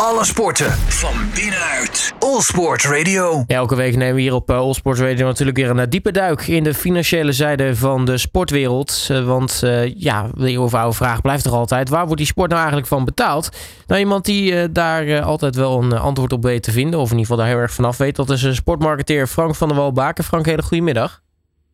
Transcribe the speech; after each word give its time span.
Alle 0.00 0.24
sporten 0.24 0.70
van 0.72 1.14
binnenuit. 1.34 2.14
All 2.18 2.40
Sport 2.40 2.84
Radio. 2.84 3.44
Elke 3.46 3.76
week 3.76 3.96
nemen 3.96 4.14
we 4.14 4.20
hier 4.20 4.34
op 4.34 4.50
uh, 4.50 4.56
All 4.56 4.72
Sport 4.72 4.98
Radio 4.98 5.26
natuurlijk 5.26 5.56
weer 5.56 5.70
een 5.70 5.78
uh, 5.78 5.84
diepe 5.88 6.10
duik 6.10 6.46
in 6.46 6.62
de 6.62 6.74
financiële 6.74 7.32
zijde 7.32 7.76
van 7.76 8.04
de 8.04 8.18
sportwereld. 8.18 9.08
Uh, 9.10 9.26
want 9.26 9.62
ja, 9.96 10.28
de 10.34 10.48
eeuwenoude 10.48 10.96
vraag 10.96 11.20
blijft 11.20 11.44
er 11.44 11.52
altijd. 11.52 11.88
Waar 11.88 12.04
wordt 12.04 12.16
die 12.16 12.26
sport 12.26 12.48
nou 12.48 12.60
eigenlijk 12.60 12.88
van 12.90 13.04
betaald? 13.04 13.56
Nou, 13.86 14.00
iemand 14.00 14.24
die 14.24 14.72
daar 14.72 15.22
altijd 15.22 15.54
wel 15.54 15.82
een 15.82 15.92
antwoord 15.92 16.32
op 16.32 16.42
weet 16.42 16.62
te 16.62 16.72
vinden, 16.72 17.00
of 17.00 17.10
in 17.10 17.18
ieder 17.18 17.26
geval 17.26 17.36
daar 17.36 17.52
heel 17.54 17.62
erg 17.62 17.72
vanaf 17.72 17.96
weet, 17.96 18.16
dat 18.16 18.30
is 18.30 18.56
sportmarketeer 18.56 19.26
Frank 19.26 19.54
van 19.54 19.68
der 19.68 19.76
Walbaken. 19.76 20.24
Frank, 20.24 20.46
hele 20.46 20.62
goedemiddag. 20.62 21.22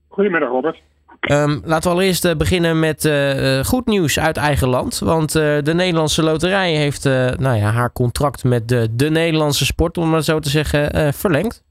Goedemiddag, 0.08 0.48
Robert. 0.48 0.82
Um, 1.30 1.60
laten 1.64 1.90
we 1.90 1.96
allereerst 1.96 2.24
uh, 2.24 2.34
beginnen 2.34 2.78
met 2.78 3.04
uh, 3.04 3.58
goed 3.64 3.86
nieuws 3.86 4.18
uit 4.18 4.36
eigen 4.36 4.68
land. 4.68 4.98
Want 4.98 5.32
de 5.32 5.72
Nederlandse 5.74 6.22
Loterij 6.22 6.72
heeft 6.72 7.04
nou 7.38 7.56
ja, 7.56 7.70
haar 7.70 7.92
contract 7.92 8.44
met 8.44 8.68
de, 8.68 8.88
de 8.96 9.10
Nederlandse 9.10 9.64
sport, 9.64 9.98
om 9.98 10.10
maar 10.10 10.22
zo 10.22 10.38
te 10.38 10.48
zeggen, 10.48 11.14
verlengd. 11.14 11.64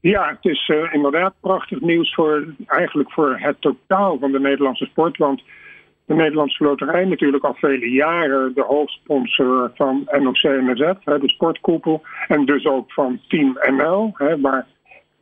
Ja, 0.00 0.28
het 0.28 0.52
is 0.52 0.72
inderdaad 0.92 1.34
prachtig 1.40 1.80
nieuws 1.80 2.14
voor, 2.14 2.44
eigenlijk 2.66 3.12
voor 3.12 3.36
het 3.38 3.60
totaal 3.60 4.18
van 4.18 4.32
de 4.32 4.40
Nederlandse 4.40 4.84
sport. 4.84 5.16
Want 5.16 5.42
de 6.06 6.14
Nederlandse 6.14 6.64
Loterij 6.64 7.04
natuurlijk 7.04 7.44
al 7.44 7.54
vele 7.54 7.90
jaren 7.90 8.54
de 8.54 8.62
hoofdsponsor 8.62 9.70
van 9.74 10.08
NOC-NSF, 10.20 11.04
de 11.04 11.28
sportkoepel. 11.28 12.02
En 12.28 12.44
dus 12.44 12.66
ook 12.66 12.92
van 12.92 13.20
Team 13.28 13.58
NL, 13.76 14.10
hè, 14.14 14.36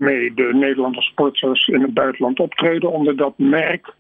mee 0.05 0.35
de 0.35 0.51
Nederlandse 0.53 1.03
sporters 1.03 1.69
in 1.69 1.83
het 1.83 1.95
buitenland 1.95 2.41
optreden 2.41 2.93
onder 2.93 3.17
dat 3.17 3.39
merk. 3.39 3.95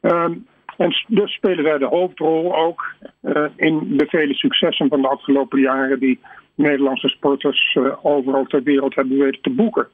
Um, 0.00 0.46
en 0.76 1.04
dus 1.08 1.32
spelen 1.32 1.64
wij 1.64 1.78
de 1.78 1.86
hoofdrol 1.86 2.56
ook 2.56 2.94
uh, 3.22 3.44
in 3.56 3.96
de 3.96 4.06
vele 4.06 4.34
successen 4.34 4.88
van 4.88 5.02
de 5.02 5.08
afgelopen 5.08 5.60
jaren 5.60 5.98
die 5.98 6.20
Nederlandse 6.54 7.08
sporters 7.08 7.74
uh, 7.74 8.04
overal 8.04 8.44
ter 8.44 8.62
wereld 8.62 8.94
hebben 8.94 9.18
weten 9.18 9.42
te 9.42 9.50
boeken. 9.50 9.88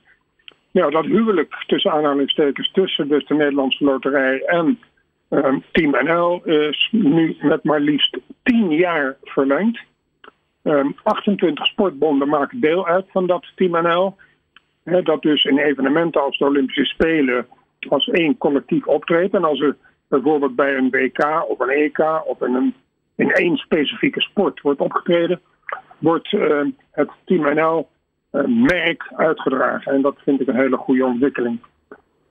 Nou, 0.71 0.91
dat 0.91 1.05
huwelijk 1.05 1.65
tussen 1.67 1.93
aanhalingstekens 1.93 2.71
tussen 2.73 3.09
dus 3.09 3.27
de 3.27 3.35
Nederlandse 3.35 3.85
Loterij 3.85 4.43
en 4.45 4.79
um, 5.29 5.63
Team 5.73 5.91
NL 6.05 6.43
is 6.45 6.89
nu 6.91 7.37
met 7.41 7.65
maar 7.65 7.81
liefst 7.81 8.19
10 8.43 8.71
jaar 8.71 9.17
verlengd. 9.23 9.81
Um, 10.63 10.97
28 11.03 11.67
sportbonden 11.67 12.29
maken 12.29 12.61
deel 12.61 12.87
uit 12.87 13.07
van 13.11 13.27
dat 13.27 13.53
Team 13.55 13.83
NL 13.83 14.17
dat 14.99 15.23
dus 15.23 15.45
in 15.45 15.59
evenementen 15.59 16.23
als 16.23 16.39
de 16.39 16.45
Olympische 16.45 16.85
Spelen 16.85 17.47
als 17.89 18.09
één 18.09 18.39
collectief 18.39 18.87
optreedt. 18.87 19.35
En 19.35 19.45
als 19.45 19.61
er 19.61 19.77
bijvoorbeeld 20.09 20.57
bij 20.57 20.77
een 20.77 20.91
WK 20.91 21.45
of 21.49 21.61
een 21.61 21.69
EK 21.69 21.99
of 22.25 22.41
in, 22.41 22.75
een, 23.17 23.31
één 23.31 23.57
specifieke 23.57 24.21
sport 24.21 24.61
wordt 24.61 24.81
opgetreden, 24.81 25.41
wordt 25.99 26.33
uh, 26.33 26.61
het 26.91 27.11
Team 27.25 27.55
NL 27.55 27.89
uh, 28.33 28.45
merk 28.47 29.13
uitgedragen. 29.17 29.93
En 29.93 30.03
dat 30.03 30.17
vind 30.25 30.41
ik 30.41 30.49
een 30.49 30.57
hele 30.57 30.77
goede 30.77 31.05
ontwikkeling. 31.05 31.61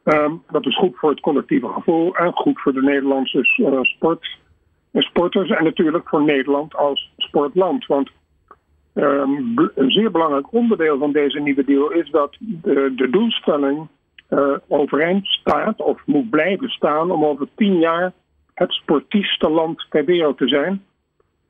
Um, 0.04 0.44
dat 0.52 0.66
is 0.66 0.78
goed 0.78 0.98
voor 0.98 1.10
het 1.10 1.20
collectieve 1.20 1.68
gevoel 1.68 2.16
en 2.16 2.32
goed 2.34 2.62
voor 2.62 2.74
de 2.74 2.82
Nederlandse 2.82 3.40
sport, 3.82 4.38
sporters 4.94 5.50
en 5.50 5.64
natuurlijk 5.64 6.10
voor 6.10 6.24
Nederland 6.24 6.76
als 6.76 7.12
sportland. 7.18 7.86
Want 7.86 8.10
Um, 9.04 9.72
een 9.76 9.92
zeer 9.92 10.12
belangrijk 10.12 10.54
onderdeel 10.54 10.98
van 10.98 11.12
deze 11.12 11.40
nieuwe 11.40 11.64
deal 11.64 11.92
is 11.92 12.10
dat 12.10 12.36
de, 12.40 12.94
de 12.96 13.10
doelstelling 13.10 13.88
uh, 14.30 14.58
overeind 14.68 15.28
staat 15.28 15.82
of 15.82 16.02
moet 16.06 16.30
blijven 16.30 16.70
staan 16.70 17.12
om 17.12 17.26
over 17.26 17.48
tien 17.56 17.80
jaar 17.80 18.12
het 18.54 18.72
sportiefste 18.72 19.50
land 19.50 19.86
ter 19.90 20.06
wereld 20.06 20.38
te 20.38 20.48
zijn. 20.48 20.84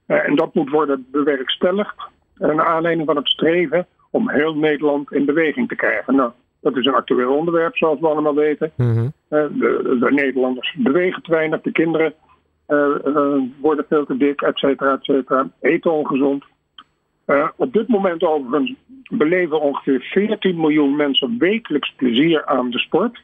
Uh, 0.07 0.27
en 0.27 0.35
dat 0.35 0.53
moet 0.53 0.69
worden 0.69 1.07
bewerkstelligd 1.11 1.95
naar 2.37 2.65
aanleiding 2.65 3.07
van 3.07 3.15
het 3.15 3.27
streven 3.27 3.87
om 4.09 4.29
heel 4.29 4.55
Nederland 4.55 5.13
in 5.13 5.25
beweging 5.25 5.67
te 5.67 5.75
krijgen. 5.75 6.15
Nou, 6.15 6.31
dat 6.61 6.77
is 6.77 6.85
een 6.85 6.93
actueel 6.93 7.35
onderwerp, 7.35 7.77
zoals 7.77 7.99
we 7.99 8.07
allemaal 8.07 8.35
weten. 8.35 8.71
Mm 8.75 8.93
-hmm. 8.93 9.13
uh, 9.29 9.45
de, 9.59 9.97
de, 9.99 10.11
Nederlanders 10.11 10.75
bewegen 10.77 11.23
te 11.23 11.31
weinig, 11.31 11.61
de 11.61 11.71
kinderen 11.71 12.13
worden 13.61 13.85
veel 13.89 14.05
te 14.05 14.17
dik, 14.17 14.41
et 14.41 14.57
cetera, 14.57 14.93
et 14.93 15.03
cetera, 15.03 15.49
eten 15.61 15.91
ongezond. 15.91 16.43
Uh, 17.29 17.47
op 17.55 17.73
dit 17.73 17.87
moment 17.87 18.23
overigens 18.23 18.73
beleven 19.09 19.61
ongeveer 19.61 20.01
14 20.01 20.59
miljoen 20.59 20.95
mensen 20.95 21.37
wekelijks 21.37 21.93
plezier 21.95 22.45
aan 22.45 22.69
de 22.69 22.79
sport. 22.79 23.21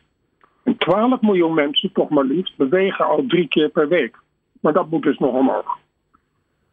En 0.64 0.78
12 0.78 1.22
miljoen 1.22 1.54
mensen, 1.54 1.92
toch 1.92 2.10
maar 2.10 2.24
liefst, 2.24 2.58
bewegen 2.58 3.06
al 3.06 3.26
drie 3.28 3.48
keer 3.48 3.70
per 3.70 3.88
week. 3.88 4.18
Maar 4.62 4.74
dat 4.74 4.90
moet 4.90 5.04
dus 5.04 5.18
nog 5.18 5.34
omhoog. 5.34 5.78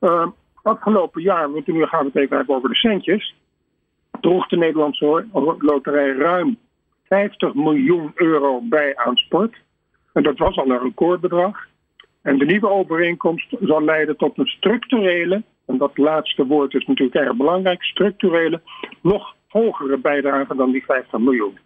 Uh, 0.01 0.27
afgelopen 0.63 1.23
jaar, 1.23 1.53
want 1.53 1.67
nu 1.67 1.87
gaan 1.87 2.01
we 2.01 2.11
het 2.13 2.23
even 2.23 2.37
hebben 2.37 2.57
over 2.57 2.69
de 2.69 2.75
centjes, 2.75 3.35
droeg 4.21 4.49
de 4.49 4.57
Nederlandse 4.57 5.27
loterij 5.59 6.13
ruim 6.13 6.59
50 7.05 7.55
miljoen 7.55 8.11
euro 8.15 8.61
bij 8.63 8.97
aan 8.97 9.17
sport. 9.17 9.57
En 10.13 10.23
dat 10.23 10.39
was 10.39 10.57
al 10.57 10.71
een 10.71 10.83
recordbedrag. 10.83 11.67
En 12.23 12.39
de 12.39 12.45
nieuwe 12.45 12.69
overeenkomst 12.69 13.57
zal 13.61 13.83
leiden 13.83 14.17
tot 14.17 14.39
een 14.39 14.47
structurele 14.47 15.43
en 15.67 15.79
dat 15.79 15.99
laatste 15.99 16.47
woord 16.47 16.75
is 16.75 16.87
natuurlijk 16.87 17.17
erg 17.17 17.37
belangrijk, 17.37 17.83
structurele, 17.83 18.61
nog 19.01 19.35
hogere 19.49 19.99
bijdrage 19.99 20.57
dan 20.57 20.71
die 20.71 20.85
50 20.85 21.19
miljoen. 21.19 21.59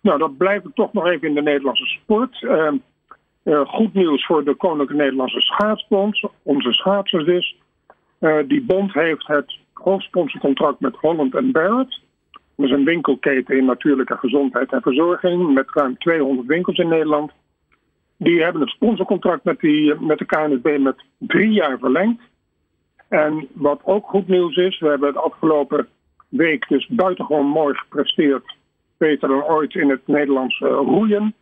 Nou, 0.00 0.18
dat 0.18 0.36
blijft 0.36 0.66
toch 0.74 0.92
nog 0.92 1.06
even 1.06 1.28
in 1.28 1.34
de 1.34 1.42
Nederlandse 1.42 1.86
sport. 1.86 2.42
Uh, 2.42 2.72
uh, 3.44 3.60
goed 3.66 3.94
nieuws 3.94 4.26
voor 4.26 4.44
de 4.44 4.54
Koninklijke 4.54 4.94
Nederlandse 4.94 5.40
Schaatsbond, 5.40 6.20
onze 6.42 6.72
schaatsers 6.72 7.24
dus. 7.24 7.56
Uh, 8.20 8.38
die 8.46 8.62
bond 8.62 8.92
heeft 8.92 9.26
het 9.26 9.58
hoofdsponsorcontract 9.72 10.80
met 10.80 10.96
Holland 10.96 11.52
Barrett. 11.52 12.00
Dat 12.56 12.66
is 12.66 12.70
een 12.70 12.84
winkelketen 12.84 13.56
in 13.56 13.64
natuurlijke 13.64 14.16
gezondheid 14.16 14.72
en 14.72 14.82
verzorging 14.82 15.54
met 15.54 15.70
ruim 15.72 15.98
200 15.98 16.46
winkels 16.46 16.78
in 16.78 16.88
Nederland. 16.88 17.32
Die 18.16 18.42
hebben 18.42 18.60
het 18.60 18.70
sponsorcontract 18.70 19.44
met, 19.44 19.60
die, 19.60 19.94
met 20.00 20.18
de 20.18 20.24
KNSB 20.24 20.78
met 20.78 20.96
drie 21.18 21.52
jaar 21.52 21.78
verlengd. 21.78 22.20
En 23.08 23.48
wat 23.52 23.80
ook 23.84 24.08
goed 24.08 24.28
nieuws 24.28 24.56
is, 24.56 24.78
we 24.78 24.88
hebben 24.88 25.08
het 25.08 25.16
afgelopen 25.16 25.88
week 26.28 26.68
dus 26.68 26.86
buitengewoon 26.86 27.46
mooi 27.46 27.74
gepresteerd. 27.74 28.56
Beter 28.96 29.28
dan 29.28 29.44
ooit 29.44 29.74
in 29.74 29.90
het 29.90 30.06
Nederlands 30.06 30.60
uh, 30.60 30.68
roeien. 30.68 31.34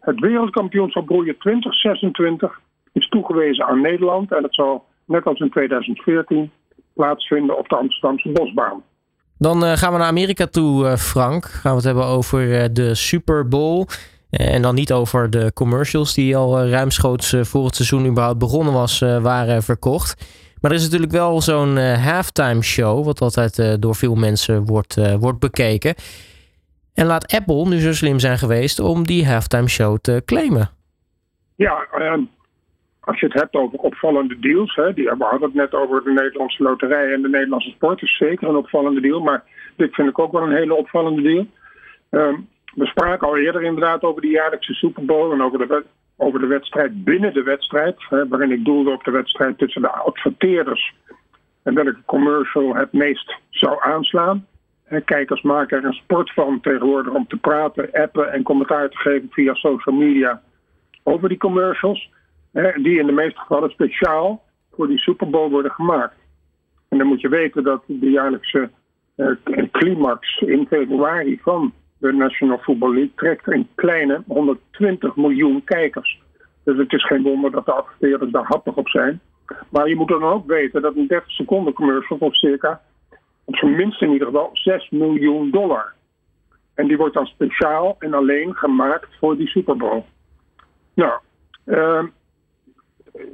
Het 0.00 0.20
wereldkampioenschap 0.20 1.08
roeien 1.08 1.38
2026 1.38 2.60
is 2.92 3.08
toegewezen 3.08 3.66
aan 3.66 3.80
Nederland. 3.80 4.32
En 4.32 4.42
het 4.42 4.54
zal 4.54 4.84
net 5.04 5.24
als 5.24 5.38
in 5.38 5.50
2014 5.50 6.50
plaatsvinden 6.94 7.58
op 7.58 7.68
de 7.68 7.76
Amsterdamse 7.76 8.28
Bosbaan. 8.28 8.82
Dan 9.38 9.64
uh, 9.64 9.72
gaan 9.72 9.92
we 9.92 9.98
naar 9.98 10.06
Amerika 10.06 10.46
toe, 10.46 10.84
uh, 10.84 10.96
Frank. 10.96 11.44
Gaan 11.44 11.70
we 11.70 11.76
het 11.76 11.86
hebben 11.86 12.04
over 12.04 12.72
de 12.74 12.94
Super 12.94 13.48
Bowl. 13.48 13.86
En 14.30 14.62
dan 14.62 14.74
niet 14.74 14.92
over 14.92 15.30
de 15.30 15.52
commercials 15.54 16.14
die 16.14 16.36
al 16.36 16.66
ruimschoots 16.66 17.36
voor 17.40 17.64
het 17.64 17.74
seizoen 17.74 18.06
überhaupt 18.06 18.38
begonnen 18.38 18.72
was, 18.72 18.98
waren 18.98 19.62
verkocht. 19.62 20.24
Maar 20.60 20.70
er 20.70 20.76
is 20.76 20.84
natuurlijk 20.84 21.12
wel 21.12 21.40
zo'n 21.40 21.76
uh, 21.76 22.06
halftime 22.06 22.62
show, 22.62 23.04
wat 23.04 23.20
altijd 23.20 23.58
uh, 23.58 23.74
door 23.78 23.94
veel 23.94 24.14
mensen 24.14 24.64
wordt, 24.64 24.96
uh, 24.96 25.14
wordt 25.14 25.38
bekeken. 25.38 25.94
En 26.94 27.06
laat 27.06 27.34
Apple 27.34 27.68
nu 27.68 27.78
zo 27.78 27.92
slim 27.92 28.18
zijn 28.18 28.38
geweest 28.38 28.80
om 28.80 29.06
die 29.06 29.26
halftime 29.26 29.68
show 29.68 29.98
te 29.98 30.22
claimen. 30.24 30.70
Ja, 31.56 31.86
ehm, 31.92 32.20
als 33.00 33.20
je 33.20 33.26
het 33.26 33.40
hebt 33.40 33.54
over 33.54 33.78
opvallende 33.78 34.38
deals, 34.38 34.74
hè, 34.74 34.94
die, 34.94 35.04
we 35.04 35.24
hadden 35.24 35.48
het 35.48 35.54
net 35.54 35.74
over 35.74 36.04
de 36.04 36.12
Nederlandse 36.12 36.62
loterij 36.62 37.12
en 37.12 37.22
de 37.22 37.28
Nederlandse 37.28 37.70
sport, 37.70 38.02
is 38.02 38.16
zeker 38.16 38.48
een 38.48 38.56
opvallende 38.56 39.00
deal. 39.00 39.20
Maar 39.20 39.44
dit 39.76 39.94
vind 39.94 40.08
ik 40.08 40.18
ook 40.18 40.32
wel 40.32 40.42
een 40.42 40.56
hele 40.56 40.74
opvallende 40.74 41.22
deal. 41.22 41.46
Um, 42.10 42.48
we 42.74 42.86
spraken 42.86 43.28
al 43.28 43.36
eerder 43.36 43.62
inderdaad 43.62 44.02
over 44.02 44.22
die 44.22 44.30
jaarlijkse 44.30 44.74
Super 44.74 45.04
Bowl 45.04 45.32
en 45.32 45.42
over 45.42 45.58
de 45.58 45.84
over 46.20 46.40
de 46.40 46.46
wedstrijd 46.46 47.04
binnen 47.04 47.34
de 47.34 47.42
wedstrijd. 47.42 47.96
Hè, 48.08 48.28
waarin 48.28 48.52
ik 48.52 48.64
doelde 48.64 48.90
op 48.90 49.04
de 49.04 49.10
wedstrijd 49.10 49.58
tussen 49.58 49.82
de 49.82 49.90
adverteerders. 49.90 50.94
En 51.62 51.74
welke 51.74 51.96
commercial 52.06 52.74
het 52.74 52.92
meest 52.92 53.34
zou 53.50 53.76
aanslaan. 53.82 54.46
Kijkers 55.04 55.42
maken 55.42 55.78
er 55.78 55.84
een 55.84 55.92
sport 55.92 56.32
van 56.32 56.60
tegenwoordig 56.60 57.14
om 57.14 57.26
te 57.26 57.36
praten, 57.36 57.92
appen 57.92 58.32
en 58.32 58.42
commentaar 58.42 58.88
te 58.88 58.96
geven 58.96 59.28
via 59.30 59.54
social 59.54 59.96
media 59.96 60.42
over 61.02 61.28
die 61.28 61.38
commercials. 61.38 62.10
Hè, 62.52 62.82
die 62.82 62.98
in 62.98 63.06
de 63.06 63.12
meeste 63.12 63.40
gevallen 63.40 63.70
speciaal 63.70 64.42
voor 64.72 64.88
die 64.88 64.98
Super 64.98 65.30
Bowl 65.30 65.50
worden 65.50 65.70
gemaakt. 65.70 66.16
En 66.88 66.98
dan 66.98 67.06
moet 67.06 67.20
je 67.20 67.28
weten 67.28 67.64
dat 67.64 67.82
de 67.86 68.10
jaarlijkse 68.10 68.70
uh, 69.16 69.30
climax 69.70 70.40
in 70.40 70.66
februari 70.66 71.38
van 71.42 71.72
de 72.00 72.12
National 72.12 72.58
Football 72.58 72.94
League 72.94 73.12
trekt 73.14 73.46
een 73.46 73.68
kleine 73.74 74.22
120 74.26 75.16
miljoen 75.16 75.64
kijkers. 75.64 76.20
Dus 76.64 76.76
het 76.76 76.92
is 76.92 77.06
geen 77.06 77.22
wonder 77.22 77.50
dat 77.50 77.66
de 77.66 77.72
adverteerders 77.72 78.30
daar 78.30 78.46
happig 78.46 78.76
op 78.76 78.88
zijn. 78.88 79.20
Maar 79.68 79.88
je 79.88 79.96
moet 79.96 80.08
dan 80.08 80.22
ook 80.22 80.46
weten 80.46 80.82
dat 80.82 80.96
een 80.96 81.06
30 81.06 81.30
seconden 81.30 81.72
commercial 81.72 82.18
kost 82.18 82.40
circa, 82.40 82.80
op 83.44 83.56
zijn 83.56 83.76
minst 83.76 84.02
in 84.02 84.10
ieder 84.10 84.26
geval, 84.26 84.50
6 84.52 84.90
miljoen 84.90 85.50
dollar. 85.50 85.92
En 86.74 86.86
die 86.86 86.96
wordt 86.96 87.14
dan 87.14 87.26
speciaal 87.26 87.96
en 87.98 88.14
alleen 88.14 88.54
gemaakt 88.54 89.08
voor 89.18 89.36
die 89.36 89.48
Super 89.48 89.76
Bowl. 89.76 90.04
Nou, 90.94 91.20
uh, 91.64 92.02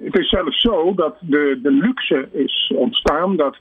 het 0.04 0.18
is 0.18 0.28
zelfs 0.28 0.60
zo 0.60 0.94
dat 0.94 1.16
de, 1.20 1.58
de 1.62 1.70
luxe 1.70 2.28
is 2.32 2.72
ontstaan 2.76 3.36
dat 3.36 3.58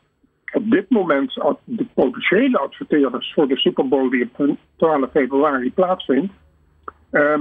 op 0.55 0.71
dit 0.71 0.89
moment 0.89 1.33
de 1.63 1.85
potentiële 1.93 2.57
adverteerders 2.59 3.33
voor 3.33 3.47
de 3.47 3.57
Super 3.57 3.87
Bowl 3.87 4.09
die 4.09 4.29
op 4.37 4.57
12 4.75 5.11
februari 5.11 5.73
plaatsvindt, 5.73 6.33
uh, 7.11 7.39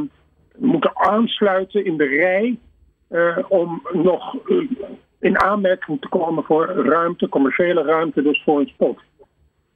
moeten 0.57 0.91
aansluiten 0.95 1.85
in 1.85 1.97
de 1.97 2.05
rij 2.05 2.59
uh, 3.11 3.39
om 3.49 3.83
nog 3.93 4.35
uh, 4.47 4.71
in 5.21 5.41
aanmerking 5.41 6.01
te 6.01 6.09
komen 6.09 6.45
voor 6.45 6.67
ruimte, 6.67 7.29
commerciële 7.29 7.83
ruimte, 7.83 8.23
dus 8.23 8.43
voor 8.43 8.61
een 8.61 8.67
spot. 8.67 8.99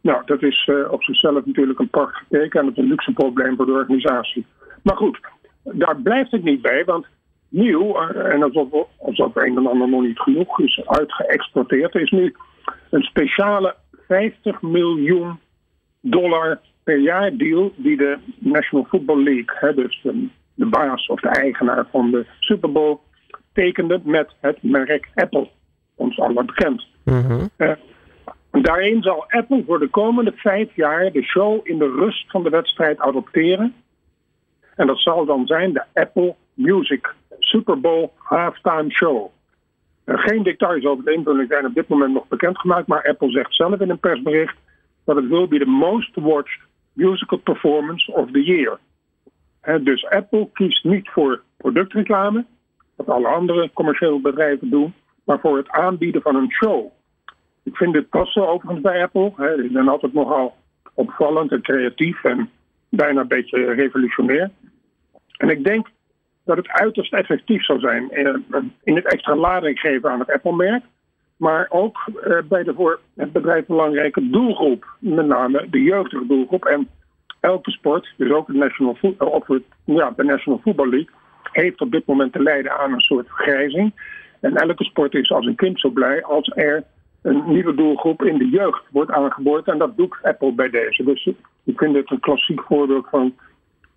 Nou, 0.00 0.22
dat 0.24 0.42
is 0.42 0.66
uh, 0.66 0.92
op 0.92 1.02
zichzelf 1.02 1.46
natuurlijk 1.46 1.78
een 1.78 1.90
prachtig 1.90 2.24
teken 2.28 2.60
en 2.60 2.66
het 2.66 2.76
is 2.76 2.82
een 2.82 2.88
luxe 2.88 3.12
probleem 3.12 3.56
voor 3.56 3.66
de 3.66 3.72
organisatie. 3.72 4.46
Maar 4.82 4.96
goed, 4.96 5.20
daar 5.62 5.96
blijft 5.96 6.30
het 6.30 6.44
niet 6.44 6.62
bij, 6.62 6.84
want 6.84 7.06
nieuw, 7.48 7.96
en 8.08 8.42
alsof, 8.42 8.68
alsof 8.98 9.36
een 9.36 9.56
en 9.56 9.66
ander 9.66 9.88
nog 9.88 10.02
niet 10.02 10.18
genoeg 10.18 10.60
is 10.60 10.82
uitgeëxporteerd, 10.86 11.94
is 11.94 12.10
nu 12.10 12.34
een 12.90 13.02
speciale 13.02 13.74
50 14.06 14.62
miljoen 14.62 15.38
dollar 16.00 16.60
per 16.82 16.98
jaar 16.98 17.36
deal 17.36 17.72
die 17.76 17.96
de 17.96 18.18
National 18.38 18.86
Football 18.88 19.22
League, 19.22 19.56
hè, 19.60 19.74
dus 19.74 20.00
de, 20.02 20.28
de 20.54 20.66
baas 20.66 21.06
of 21.06 21.20
de 21.20 21.28
eigenaar 21.28 21.86
van 21.90 22.10
de 22.10 22.26
Super 22.40 22.72
Bowl, 22.72 22.98
tekende 23.52 24.00
met 24.04 24.30
het 24.40 24.62
merk 24.62 25.08
Apple. 25.14 25.48
Ons 25.94 26.18
allemaal 26.20 26.44
bekend. 26.44 26.86
Mm-hmm. 27.04 27.50
Uh, 27.56 27.72
daarin 28.50 29.02
zal 29.02 29.24
Apple 29.28 29.64
voor 29.66 29.78
de 29.78 29.88
komende 29.88 30.32
vijf 30.36 30.76
jaar 30.76 31.12
de 31.12 31.22
show 31.22 31.60
in 31.62 31.78
de 31.78 31.90
rust 31.90 32.30
van 32.30 32.42
de 32.42 32.50
wedstrijd 32.50 32.98
adopteren. 32.98 33.74
En 34.76 34.86
dat 34.86 34.98
zal 34.98 35.24
dan 35.24 35.46
zijn 35.46 35.72
de 35.72 35.84
Apple 35.94 36.34
Music 36.54 37.14
Super 37.38 37.80
Bowl 37.80 38.12
Halftime 38.16 38.90
Show. 38.90 39.30
Uh, 40.08 40.18
geen 40.18 40.42
details 40.42 40.84
over 40.84 41.04
de 41.04 41.12
invulling 41.12 41.48
zijn 41.48 41.66
op 41.66 41.74
dit 41.74 41.88
moment 41.88 42.12
nog 42.12 42.28
bekendgemaakt, 42.28 42.86
maar 42.86 43.08
Apple 43.08 43.30
zegt 43.30 43.54
zelf 43.54 43.80
in 43.80 43.90
een 43.90 43.98
persbericht 43.98 44.56
dat 45.04 45.16
het 45.16 45.28
will 45.28 45.48
be 45.48 45.58
the 45.58 45.64
most 45.64 46.16
watched 46.16 46.60
musical 46.92 47.38
performance 47.38 48.12
of 48.12 48.30
the 48.30 48.42
year. 48.42 48.78
Dus 49.82 50.06
Apple 50.06 50.48
kiest 50.52 50.84
niet 50.84 51.08
voor 51.08 51.42
productreclame, 51.56 52.44
wat 52.96 53.08
alle 53.08 53.28
andere 53.28 53.70
commerciële 53.72 54.20
bedrijven 54.20 54.70
doen, 54.70 54.94
maar 55.24 55.40
voor 55.40 55.56
het 55.56 55.68
aanbieden 55.68 56.22
van 56.22 56.36
een 56.36 56.50
show. 56.50 56.86
Ik 57.62 57.76
vind 57.76 57.92
dit 57.92 58.08
passen 58.08 58.48
overigens 58.48 58.80
bij 58.80 59.02
Apple. 59.02 59.32
Hè. 59.36 59.62
Die 59.62 59.70
zijn 59.70 59.88
altijd 59.88 60.12
nogal 60.12 60.56
opvallend 60.94 61.52
en 61.52 61.62
creatief 61.62 62.24
en 62.24 62.50
bijna 62.88 63.20
een 63.20 63.28
beetje 63.28 63.72
revolutionair. 63.72 64.50
En 65.36 65.48
ik 65.48 65.64
denk 65.64 65.88
dat 66.48 66.56
het 66.56 66.68
uiterst 66.68 67.12
effectief 67.12 67.64
zou 67.64 67.78
zijn 67.80 68.10
in 68.82 68.96
het 68.96 69.04
extra 69.04 69.36
lading 69.36 69.78
geven 69.78 70.10
aan 70.10 70.18
het 70.18 70.32
Apple-merk. 70.32 70.82
Maar 71.36 71.66
ook 71.68 71.98
bij 72.48 72.62
de 72.62 72.74
voor 72.74 73.00
het 73.16 73.32
bedrijf 73.32 73.66
belangrijke 73.66 74.30
doelgroep, 74.30 74.84
met 74.98 75.26
name 75.26 75.66
de 75.70 75.82
jeugdige 75.82 76.26
doelgroep. 76.26 76.64
En 76.64 76.88
elke 77.40 77.70
sport, 77.70 78.14
dus 78.16 78.30
ook 78.30 78.46
de 78.46 78.52
National, 78.52 78.96
of 79.18 79.46
het, 79.46 79.62
ja, 79.84 80.12
de 80.16 80.24
National 80.24 80.60
Football 80.62 80.88
League, 80.88 81.14
heeft 81.52 81.80
op 81.80 81.90
dit 81.90 82.06
moment 82.06 82.32
te 82.32 82.42
lijden 82.42 82.78
aan 82.78 82.92
een 82.92 83.00
soort 83.00 83.26
vergrijzing. 83.26 83.92
En 84.40 84.56
elke 84.56 84.84
sport 84.84 85.14
is 85.14 85.30
als 85.30 85.46
een 85.46 85.54
kind 85.54 85.80
zo 85.80 85.90
blij 85.90 86.24
als 86.24 86.52
er 86.54 86.84
een 87.22 87.42
nieuwe 87.46 87.74
doelgroep 87.74 88.22
in 88.22 88.38
de 88.38 88.48
jeugd 88.48 88.82
wordt 88.90 89.10
aangeboord. 89.10 89.66
En 89.66 89.78
dat 89.78 89.96
doet 89.96 90.16
Apple 90.22 90.52
bij 90.52 90.70
deze. 90.70 91.04
Dus 91.04 91.30
ik 91.64 91.78
vind 91.78 91.94
dit 91.94 92.10
een 92.10 92.20
klassiek 92.20 92.62
voorbeeld 92.62 93.06
van 93.10 93.34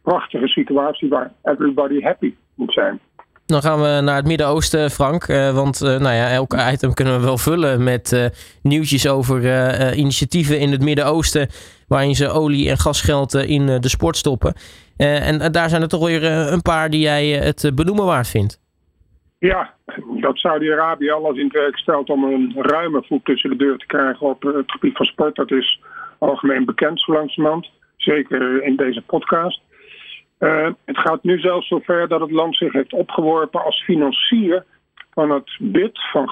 prachtige 0.01 0.47
situatie 0.47 1.09
waar 1.09 1.31
everybody 1.43 2.01
happy 2.01 2.33
moet 2.55 2.73
zijn. 2.73 2.99
Dan 3.45 3.61
gaan 3.61 3.81
we 3.81 4.01
naar 4.03 4.15
het 4.15 4.27
Midden-Oosten, 4.27 4.89
Frank. 4.89 5.27
Uh, 5.27 5.53
want 5.53 5.81
uh, 5.81 5.89
nou 5.89 6.15
ja, 6.15 6.29
elk 6.29 6.53
item 6.71 6.93
kunnen 6.93 7.19
we 7.19 7.25
wel 7.25 7.37
vullen 7.37 7.83
met 7.83 8.11
uh, 8.11 8.25
nieuwtjes 8.63 9.07
over 9.07 9.95
initiatieven 9.95 10.59
in 10.59 10.71
het 10.71 10.81
Midden-Oosten. 10.81 11.47
Waarin 11.87 12.15
ze 12.15 12.29
olie- 12.29 12.69
en 12.69 12.77
gasgeld 12.77 13.33
in 13.33 13.65
de 13.65 13.89
sport 13.89 14.17
stoppen. 14.17 14.53
en 14.97 15.51
daar 15.51 15.69
zijn 15.69 15.81
er 15.81 15.87
toch 15.87 16.05
weer 16.05 16.23
een 16.23 16.61
paar 16.61 16.89
die 16.89 17.01
jij 17.01 17.27
het 17.27 17.71
benoemen 17.75 18.05
waard 18.05 18.27
vindt. 18.27 18.59
Ja, 19.39 19.73
dat 20.19 20.37
Saudi-Arabië 20.37 21.09
alles 21.09 21.37
in 21.37 21.43
het 21.43 21.53
werk 21.53 21.77
stelt 21.77 22.09
om 22.09 22.23
een 22.23 22.53
ruime 22.55 23.03
voet 23.07 23.25
tussen 23.25 23.49
de 23.49 23.55
deur 23.55 23.77
te 23.77 23.85
krijgen 23.85 24.27
op 24.27 24.41
het 24.41 24.71
gebied 24.71 24.97
van 24.97 25.05
sport. 25.05 25.35
Dat 25.35 25.51
is 25.51 25.81
algemeen 26.17 26.65
bekend 26.65 26.99
zo 26.99 27.13
langzamerhand. 27.13 27.69
Zeker 27.97 28.63
in 28.63 28.75
deze 28.75 29.01
podcast. 29.01 29.61
Uh, 30.41 30.69
het 30.85 30.97
gaat 30.97 31.23
nu 31.23 31.39
zelfs 31.39 31.67
zover 31.67 32.07
dat 32.07 32.21
het 32.21 32.31
land 32.31 32.55
zich 32.55 32.73
heeft 32.73 32.93
opgeworpen 32.93 33.63
als 33.63 33.83
financier 33.83 34.65
van 35.13 35.29
het 35.29 35.57
bid 35.59 35.99
van 36.11 36.29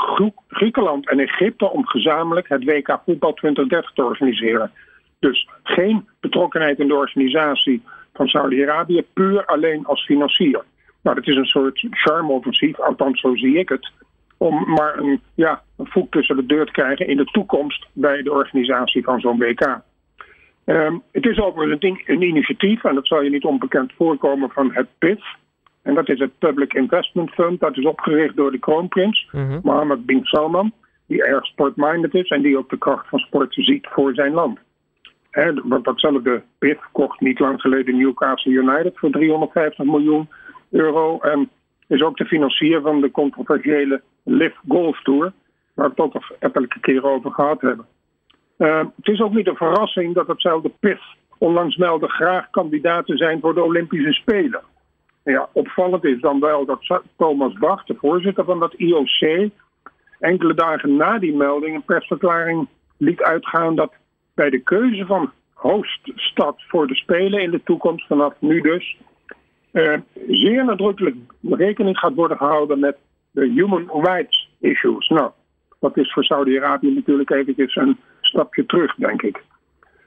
Griekenland 0.47 1.09
en 1.09 1.19
Egypte 1.19 1.69
om 1.69 1.87
gezamenlijk 1.87 2.49
het 2.49 2.63
WK 2.63 2.99
Voetbal 3.05 3.33
2030 3.33 3.91
te 3.91 4.03
organiseren. 4.03 4.71
Dus 5.19 5.49
geen 5.63 6.07
betrokkenheid 6.19 6.79
in 6.79 6.87
de 6.87 6.95
organisatie 6.95 7.83
van 8.13 8.27
Saudi-Arabië, 8.27 9.03
puur 9.13 9.45
alleen 9.45 9.85
als 9.85 10.05
financier. 10.05 10.63
Nou, 11.01 11.15
dat 11.15 11.27
is 11.27 11.35
een 11.35 11.45
soort 11.45 11.87
charme-offensief, 11.89 12.79
althans 12.79 13.21
zo 13.21 13.35
zie 13.35 13.57
ik 13.57 13.69
het. 13.69 13.91
Om 14.37 14.73
maar 14.73 14.97
een, 14.97 15.21
ja, 15.35 15.61
een 15.77 15.87
voet 15.87 16.11
tussen 16.11 16.35
de 16.35 16.45
deur 16.45 16.65
te 16.65 16.71
krijgen 16.71 17.07
in 17.07 17.17
de 17.17 17.25
toekomst 17.25 17.87
bij 17.93 18.21
de 18.21 18.31
organisatie 18.31 19.03
van 19.03 19.19
zo'n 19.19 19.37
WK. 19.37 19.81
Um, 20.69 21.03
het 21.11 21.25
is 21.25 21.39
overigens 21.39 21.83
een, 21.83 22.01
een 22.05 22.21
initiatief, 22.21 22.83
en 22.83 22.95
dat 22.95 23.07
zal 23.07 23.21
je 23.21 23.29
niet 23.29 23.43
onbekend 23.43 23.93
voorkomen, 23.93 24.49
van 24.49 24.73
het 24.73 24.87
PIF. 24.97 25.23
En 25.81 25.93
dat 25.93 26.09
is 26.09 26.19
het 26.19 26.37
Public 26.39 26.73
Investment 26.73 27.29
Fund. 27.29 27.59
Dat 27.59 27.77
is 27.77 27.85
opgericht 27.85 28.35
door 28.35 28.51
de 28.51 28.59
kroonprins, 28.59 29.29
mm-hmm. 29.31 29.59
Mohammed 29.63 30.05
bin 30.05 30.23
Salman. 30.23 30.71
Die 31.07 31.23
erg 31.23 31.45
sportminded 31.45 32.13
is 32.13 32.29
en 32.29 32.41
die 32.41 32.57
ook 32.57 32.69
de 32.69 32.77
kracht 32.77 33.07
van 33.07 33.19
sport 33.19 33.53
ziet 33.53 33.87
voor 33.87 34.13
zijn 34.13 34.33
land. 34.33 34.59
He, 35.29 35.53
want 35.53 35.85
datzelfde 35.85 36.43
PIF 36.57 36.79
kocht 36.91 37.19
niet 37.19 37.39
lang 37.39 37.61
geleden 37.61 37.97
Newcastle 37.97 38.51
United 38.51 38.97
voor 38.97 39.09
350 39.09 39.85
miljoen 39.85 40.29
euro. 40.71 41.19
En 41.19 41.49
is 41.87 42.01
ook 42.01 42.17
de 42.17 42.25
financier 42.25 42.81
van 42.81 43.01
de 43.01 43.11
controversiële 43.11 44.01
Live 44.23 44.57
Golf 44.67 45.01
Tour. 45.01 45.33
Waar 45.73 45.85
we 45.85 45.91
het 45.91 45.99
ook 45.99 46.13
al 46.13 46.35
elke 46.39 46.79
keer 46.79 47.03
over 47.03 47.31
gehad 47.31 47.61
hebben. 47.61 47.85
Uh, 48.59 48.79
het 48.95 49.07
is 49.07 49.21
ook 49.21 49.33
niet 49.33 49.47
een 49.47 49.55
verrassing 49.55 50.15
dat 50.15 50.27
hetzelfde 50.27 50.71
PIF 50.79 51.01
onlangs 51.37 51.75
meldde 51.75 52.07
graag 52.07 52.49
kandidaten 52.49 53.17
zijn 53.17 53.39
voor 53.39 53.53
de 53.53 53.63
Olympische 53.63 54.13
Spelen. 54.13 54.61
Ja, 55.23 55.49
opvallend 55.51 56.03
is 56.03 56.21
dan 56.21 56.39
wel 56.39 56.65
dat 56.65 57.01
Thomas 57.17 57.53
Bach, 57.53 57.85
de 57.85 57.95
voorzitter 57.99 58.45
van 58.45 58.59
dat 58.59 58.73
IOC, 58.73 59.49
enkele 60.19 60.53
dagen 60.53 60.95
na 60.95 61.19
die 61.19 61.35
melding 61.35 61.75
een 61.75 61.83
persverklaring 61.83 62.67
liet 62.97 63.21
uitgaan 63.21 63.75
dat 63.75 63.93
bij 64.33 64.49
de 64.49 64.59
keuze 64.59 65.05
van 65.05 65.31
hoststad 65.53 66.55
voor 66.67 66.87
de 66.87 66.95
Spelen 66.95 67.41
in 67.41 67.51
de 67.51 67.63
toekomst, 67.63 68.07
vanaf 68.07 68.33
nu 68.39 68.61
dus, 68.61 68.97
uh, 69.73 69.97
zeer 70.27 70.65
nadrukkelijk 70.65 71.15
rekening 71.41 71.97
gaat 71.97 72.13
worden 72.13 72.37
gehouden 72.37 72.79
met 72.79 72.97
de 73.31 73.47
human 73.47 73.89
rights 74.03 74.49
issues. 74.59 75.07
Nou, 75.07 75.31
dat 75.79 75.97
is 75.97 76.11
voor 76.13 76.23
Saudi-Arabië 76.23 76.93
natuurlijk 76.93 77.29
eventjes 77.29 77.75
een 77.75 77.97
stapje 78.29 78.65
terug, 78.65 78.95
denk 78.95 79.21
ik. 79.21 79.41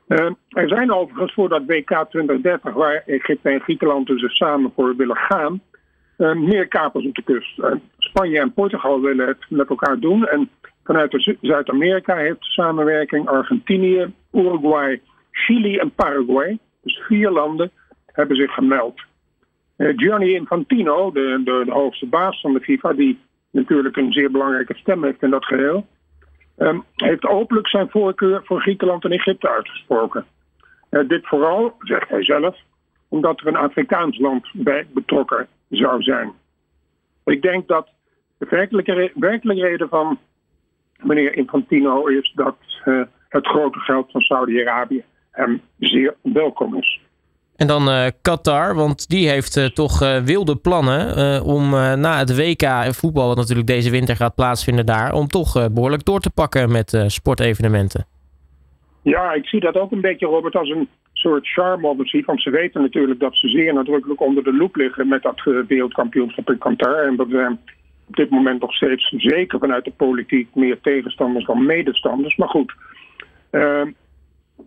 Uh, 0.09 0.31
er 0.49 0.69
zijn 0.69 0.93
overigens 0.93 1.33
voor 1.33 1.49
dat 1.49 1.63
WK 1.67 2.07
2030, 2.09 2.73
waar 2.73 3.03
Egypte 3.07 3.49
en 3.49 3.61
Griekenland 3.61 4.07
dus 4.07 4.37
samen 4.37 4.73
voor 4.75 4.97
willen 4.97 5.17
gaan, 5.17 5.61
uh, 6.19 6.35
meer 6.35 6.69
kapers 6.69 7.07
op 7.07 7.15
de 7.15 7.23
kust. 7.23 7.59
Uh, 7.59 7.75
Spanje 7.99 8.41
en 8.41 8.53
Portugal 8.53 9.01
willen 9.01 9.27
het 9.27 9.45
met 9.49 9.69
elkaar 9.69 9.99
doen. 9.99 10.27
En 10.27 10.51
vanuit 10.85 11.37
Zuid-Amerika 11.41 12.17
heeft 12.17 12.45
samenwerking 12.45 13.29
Argentinië, 13.29 14.13
Uruguay, 14.33 15.01
Chili 15.31 15.77
en 15.77 15.91
Paraguay, 15.95 16.59
dus 16.83 17.03
vier 17.07 17.31
landen, 17.31 17.71
hebben 18.07 18.37
zich 18.37 18.55
gemeld. 18.55 19.01
Gianni 19.77 20.35
Infantino, 20.35 21.11
de, 21.13 21.41
de, 21.45 21.63
de 21.65 21.73
hoogste 21.73 22.07
baas 22.07 22.41
van 22.41 22.53
de 22.53 22.61
FIFA, 22.61 22.93
die 22.93 23.19
natuurlijk 23.51 23.97
een 23.97 24.13
zeer 24.13 24.31
belangrijke 24.31 24.75
stem 24.77 25.05
heeft 25.05 25.23
in 25.23 25.31
dat 25.31 25.45
geheel, 25.45 25.87
um, 26.63 26.85
heeft 26.97 27.27
openlijk 27.27 27.69
zijn 27.69 27.91
voorkeur 27.91 28.41
voor 28.45 28.61
Griekenland 28.61 29.05
en 29.05 29.11
Egypte 29.11 29.49
uitgesproken. 29.49 30.25
Uh, 30.91 31.09
dit 31.09 31.27
vooral, 31.27 31.77
zegt 31.79 32.09
hij 32.09 32.25
zelf, 32.25 32.57
omdat 33.09 33.41
er 33.41 33.47
een 33.47 33.57
Afrikaans 33.57 34.19
land 34.19 34.49
bij 34.53 34.87
betrokken 34.95 35.47
zou 35.69 36.03
zijn. 36.03 36.33
Ik 37.25 37.43
denk 37.43 37.69
dat 37.69 37.89
de 38.39 38.47
werkelijke, 38.49 39.63
reden 39.63 39.89
van 39.89 40.19
meneer 40.97 41.37
Infantino 41.37 42.07
is 42.07 42.33
dat 42.35 42.57
uh, 42.85 43.03
het 43.29 43.47
grote 43.47 43.79
geld 43.79 44.11
van 44.11 44.21
Saudi-Arabië 44.21 45.05
hem 45.31 45.61
zeer 45.79 46.15
welkom 46.23 46.77
is. 46.77 47.01
En 47.63 47.69
dan 47.69 47.89
uh, 47.89 48.07
Qatar, 48.23 48.75
want 48.75 49.09
die 49.09 49.29
heeft 49.29 49.57
uh, 49.57 49.65
toch 49.65 50.03
uh, 50.03 50.17
wilde 50.17 50.57
plannen 50.57 51.45
om 51.45 51.71
na 52.01 52.19
het 52.19 52.37
WK 52.37 52.95
voetbal, 52.95 53.27
wat 53.29 53.37
natuurlijk 53.37 53.67
deze 53.67 53.91
winter 53.91 54.17
gaat 54.17 54.35
plaatsvinden 54.35 54.87
daar, 54.87 55.13
om 55.13 55.27
toch 55.27 55.73
behoorlijk 55.73 56.05
door 56.05 56.21
te 56.21 56.31
pakken 56.31 56.73
met 56.73 57.05
sportevenementen. 57.07 58.07
Ja, 59.03 59.33
ik 59.33 59.47
zie 59.47 59.61
dat 59.61 59.77
ook 59.77 59.93
een 59.93 60.01
beetje, 60.01 60.27
Robert, 60.27 60.57
als 60.57 60.69
een 60.69 60.89
soort 61.13 61.49
charme-offensief. 61.49 62.27
Want 62.27 62.43
ze 62.43 62.51
weten 62.51 62.81
natuurlijk 62.81 63.21
dat 63.21 63.37
ze 63.37 63.49
zeer 63.49 63.75
nadrukkelijk 63.75 64.21
onder 64.21 64.45
de 64.45 64.53
loep 64.53 64.77
liggen 64.77 65.09
met 65.09 65.23
dat 65.23 65.43
wereldkampioenschap 65.69 66.51
in 66.51 66.59
Qatar. 66.59 67.07
En 67.07 67.17
dat 67.17 67.27
zijn 67.31 67.61
op 68.09 68.17
dit 68.17 68.31
moment 68.31 68.61
nog 68.61 68.75
steeds 68.75 69.15
zeker 69.17 69.59
vanuit 69.59 69.85
de 69.85 69.93
politiek 69.97 70.49
meer 70.55 70.81
tegenstanders 70.81 71.47
dan 71.47 71.67
medestanders. 71.67 72.37
Maar 72.37 72.49
goed, 72.49 72.73
Uh, 73.55 73.83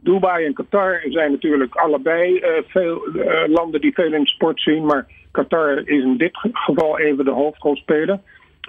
Dubai 0.01 0.45
en 0.45 0.53
Qatar 0.53 1.01
zijn 1.09 1.31
natuurlijk 1.31 1.75
allebei 1.75 2.35
uh, 2.35 2.49
veel 2.67 3.07
uh, 3.07 3.43
landen 3.47 3.81
die 3.81 3.93
veel 3.93 4.13
in 4.13 4.25
sport 4.25 4.61
zien. 4.61 4.85
Maar 4.85 5.07
Qatar 5.31 5.77
is 5.77 6.03
in 6.03 6.17
dit 6.17 6.37
geval 6.37 6.99
even 6.99 7.25
de 7.25 7.31
hoofdrolspeler. 7.31 8.19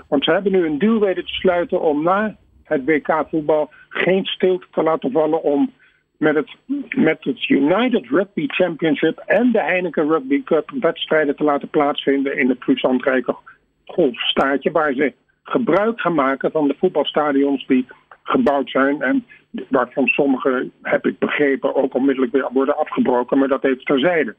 Want 0.09 0.25
ze 0.25 0.31
hebben 0.31 0.53
nu 0.53 0.67
een 0.67 0.79
deal 0.79 1.01
weten 1.01 1.25
te 1.25 1.33
sluiten 1.33 1.81
om 1.81 2.03
na 2.03 2.37
het 2.65 2.85
WK-voetbal 2.85 3.71
geen 3.89 4.25
stilte 4.25 4.67
te 4.71 4.83
laten 4.83 5.11
vallen 5.11 5.43
om 5.43 5.73
met 6.17 6.35
het, 6.35 6.57
met 6.97 7.25
het 7.25 7.49
United 7.49 8.07
Rugby 8.07 8.47
Championship 8.47 9.19
en 9.19 9.53
de 9.53 9.63
Heineken 9.63 10.09
Rugby 10.09 10.43
Cup 10.43 10.71
wedstrijden 10.81 11.37
te 11.37 11.45
laten 11.45 11.69
plaatsvinden 11.69 12.39
in 12.39 12.49
het 12.49 12.59
plezantrijke 12.59 13.37
golfstaatje, 13.85 14.71
waar 14.71 14.93
ze 14.93 15.13
gebruik 15.43 16.01
gaan 16.01 16.15
maken 16.15 16.51
van 16.51 16.69
de 16.69 16.77
voetbalstadions 16.79 17.67
die 17.67 17.87
gebouwd 18.29 18.71
zijn 18.71 19.03
en 19.03 19.27
waarvan 19.69 20.07
sommige, 20.07 20.71
heb 20.83 21.07
ik 21.07 21.19
begrepen, 21.19 21.75
ook 21.75 21.95
onmiddellijk 21.95 22.33
weer 22.33 22.49
worden 22.53 22.77
afgebroken, 22.77 23.39
maar 23.39 23.49
dat 23.49 23.65
even 23.65 23.85
terzijde. 23.85 24.35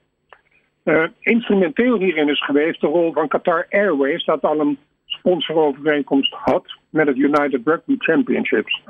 Uh, 0.84 1.04
instrumenteel 1.20 2.00
hierin 2.00 2.30
is 2.30 2.44
geweest 2.44 2.82
de 2.82 2.88
rol 2.88 3.14
van 3.14 3.28
Qatar 3.28 3.66
Airways, 3.70 4.26
dat 4.26 4.42
al 4.42 4.60
een 4.60 4.78
sponsorovereenkomst 5.06 6.34
had 6.34 6.78
met 6.90 7.08
het 7.08 7.18
United 7.18 7.62
Rugby 7.66 7.96
Championships. 7.98 8.84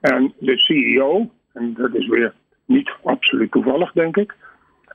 En 0.00 0.32
de 0.38 0.58
CEO, 0.58 1.30
en 1.52 1.74
dat 1.74 1.94
is 1.94 2.06
weer 2.06 2.34
niet 2.64 2.92
absoluut 3.02 3.50
toevallig, 3.50 3.92
denk 3.92 4.16
ik, 4.16 4.34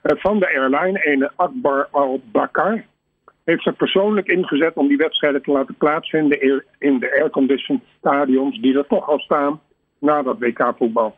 uh, 0.03 0.17
van 0.17 0.39
de 0.39 0.47
airline, 0.47 1.05
ene 1.05 1.31
Akbar 1.35 1.87
al-Bakar, 1.91 2.85
heeft 3.47 3.63
zich 3.63 3.75
persoonlijk 3.75 4.27
ingezet 4.27 4.73
om 4.73 4.87
die 4.87 4.97
wedstrijden 4.97 5.41
te 5.41 5.51
laten 5.51 5.75
plaatsvinden 5.75 6.63
in 6.79 6.99
de 6.99 7.11
airconditioned 7.19 7.81
stadions 7.97 8.59
die 8.61 8.77
er 8.77 8.87
toch 8.87 9.09
al 9.09 9.19
staan 9.19 9.59
na 9.99 10.21
dat 10.21 10.39
WK-voetbal. 10.39 11.15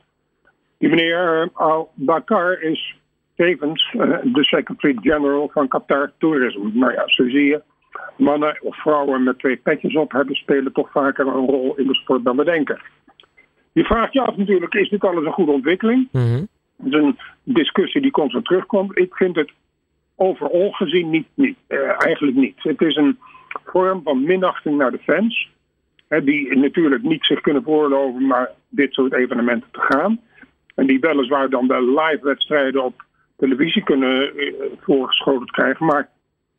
Die 0.78 0.90
meneer 0.90 1.44
uh, 1.44 1.48
al-Bakar 1.54 2.62
is 2.62 2.96
tevens 3.36 3.94
uh, 3.94 4.18
de 4.24 4.44
secretary-general 4.44 5.50
van 5.54 5.68
Qatar 5.68 6.12
Tourism. 6.18 6.60
Nou 6.74 6.94
ja, 6.94 7.04
zo 7.08 7.30
zie 7.30 7.46
je, 7.46 7.62
mannen 8.18 8.58
of 8.62 8.76
vrouwen 8.76 9.24
met 9.24 9.40
twee 9.40 9.58
petjes 9.58 9.96
op 9.96 10.12
hebben 10.12 10.36
spelen 10.36 10.74
toch 10.74 10.92
vaker 10.92 11.28
een 11.28 11.46
rol 11.46 11.76
in 11.76 11.88
de 11.88 11.96
sport 11.96 12.24
dan 12.24 12.38
we 12.38 12.44
denken. 12.44 12.82
Je 13.72 13.84
vraagt 13.84 14.14
je 14.14 14.22
af 14.22 14.36
natuurlijk, 14.36 14.74
is 14.74 14.90
dit 14.90 15.04
alles 15.04 15.26
een 15.26 15.32
goede 15.32 15.52
ontwikkeling? 15.52 16.08
Mm 16.12 16.22
-hmm. 16.22 16.48
Het 16.78 16.94
is 16.94 16.94
een 16.94 17.18
discussie 17.44 18.02
die 18.02 18.12
constant 18.12 18.46
terugkomt. 18.46 18.98
Ik 18.98 19.16
vind 19.16 19.36
het 19.36 19.52
overal 20.20 20.72
gezien 20.72 21.10
niet, 21.10 21.28
niet 21.34 21.58
uh, 21.68 22.04
eigenlijk 22.06 22.38
niet. 22.38 22.56
Het 22.58 22.82
is 22.82 22.96
een 22.96 23.20
vorm 23.66 24.02
van 24.04 24.24
minachting 24.24 24.78
naar 24.78 24.92
de 24.92 25.00
fans. 25.00 25.50
Hè, 26.08 26.24
die 26.24 26.58
natuurlijk 26.58 27.04
niet 27.04 27.26
zich 27.26 27.42
kunnen 27.42 27.64
veroorloven 27.64 28.28
maar 28.28 28.52
dit 28.70 28.94
soort 28.94 29.14
evenementen 29.14 29.70
te 29.72 29.82
gaan. 29.82 30.20
En 30.76 30.88
die 30.88 31.00
weliswaar 31.00 31.50
dan 31.50 31.68
de 31.68 31.82
live 31.82 32.20
wedstrijden 32.22 32.84
op 32.84 33.04
televisie 33.38 33.84
kunnen 33.84 34.32
uh, 34.36 34.54
voorgeschoten 34.80 35.48
krijgen. 35.48 35.86
Maar 35.86 36.10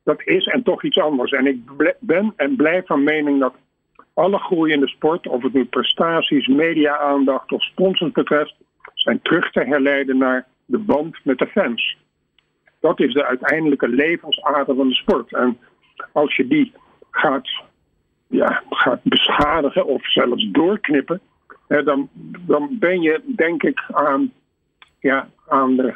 dat 0.04 0.22
is 0.24 0.46
en 0.46 0.62
toch 0.62 0.84
iets 0.84 0.98
anders. 0.98 1.32
En 1.32 1.46
ik 1.46 1.58
ben 2.00 2.32
en 2.36 2.56
blijf 2.56 2.86
van 2.86 3.04
mening 3.04 3.40
dat 3.40 3.54
alle 4.14 4.38
groei 4.38 4.72
in 4.72 4.80
de 4.80 4.88
sport, 4.88 5.26
of 5.26 5.42
het 5.42 5.52
nu 5.52 5.64
prestaties, 5.64 6.46
media-aandacht 6.46 7.52
of 7.52 7.62
sponsors 7.62 8.12
betreft, 8.12 8.54
zijn 8.94 9.22
terug 9.22 9.50
te 9.50 9.60
herleiden 9.60 10.18
naar 10.18 10.46
de 10.64 10.78
band 10.78 11.16
met 11.24 11.38
de 11.38 11.46
fans. 11.46 11.96
Dat 12.80 13.00
is 13.00 13.12
de 13.12 13.26
uiteindelijke 13.26 13.88
levensader 13.88 14.74
van 14.74 14.88
de 14.88 14.94
sport. 14.94 15.34
En 15.34 15.58
als 16.12 16.36
je 16.36 16.46
die 16.46 16.72
gaat, 17.10 17.48
ja, 18.26 18.62
gaat 18.70 19.00
beschadigen 19.02 19.86
of 19.86 20.10
zelfs 20.10 20.50
doorknippen, 20.50 21.20
hè, 21.68 21.82
dan, 21.82 22.08
dan 22.46 22.68
ben 22.70 23.00
je 23.00 23.22
denk 23.36 23.62
ik 23.62 23.84
aan, 23.92 24.32
ja, 24.98 25.28
aan 25.48 25.76
de, 25.76 25.94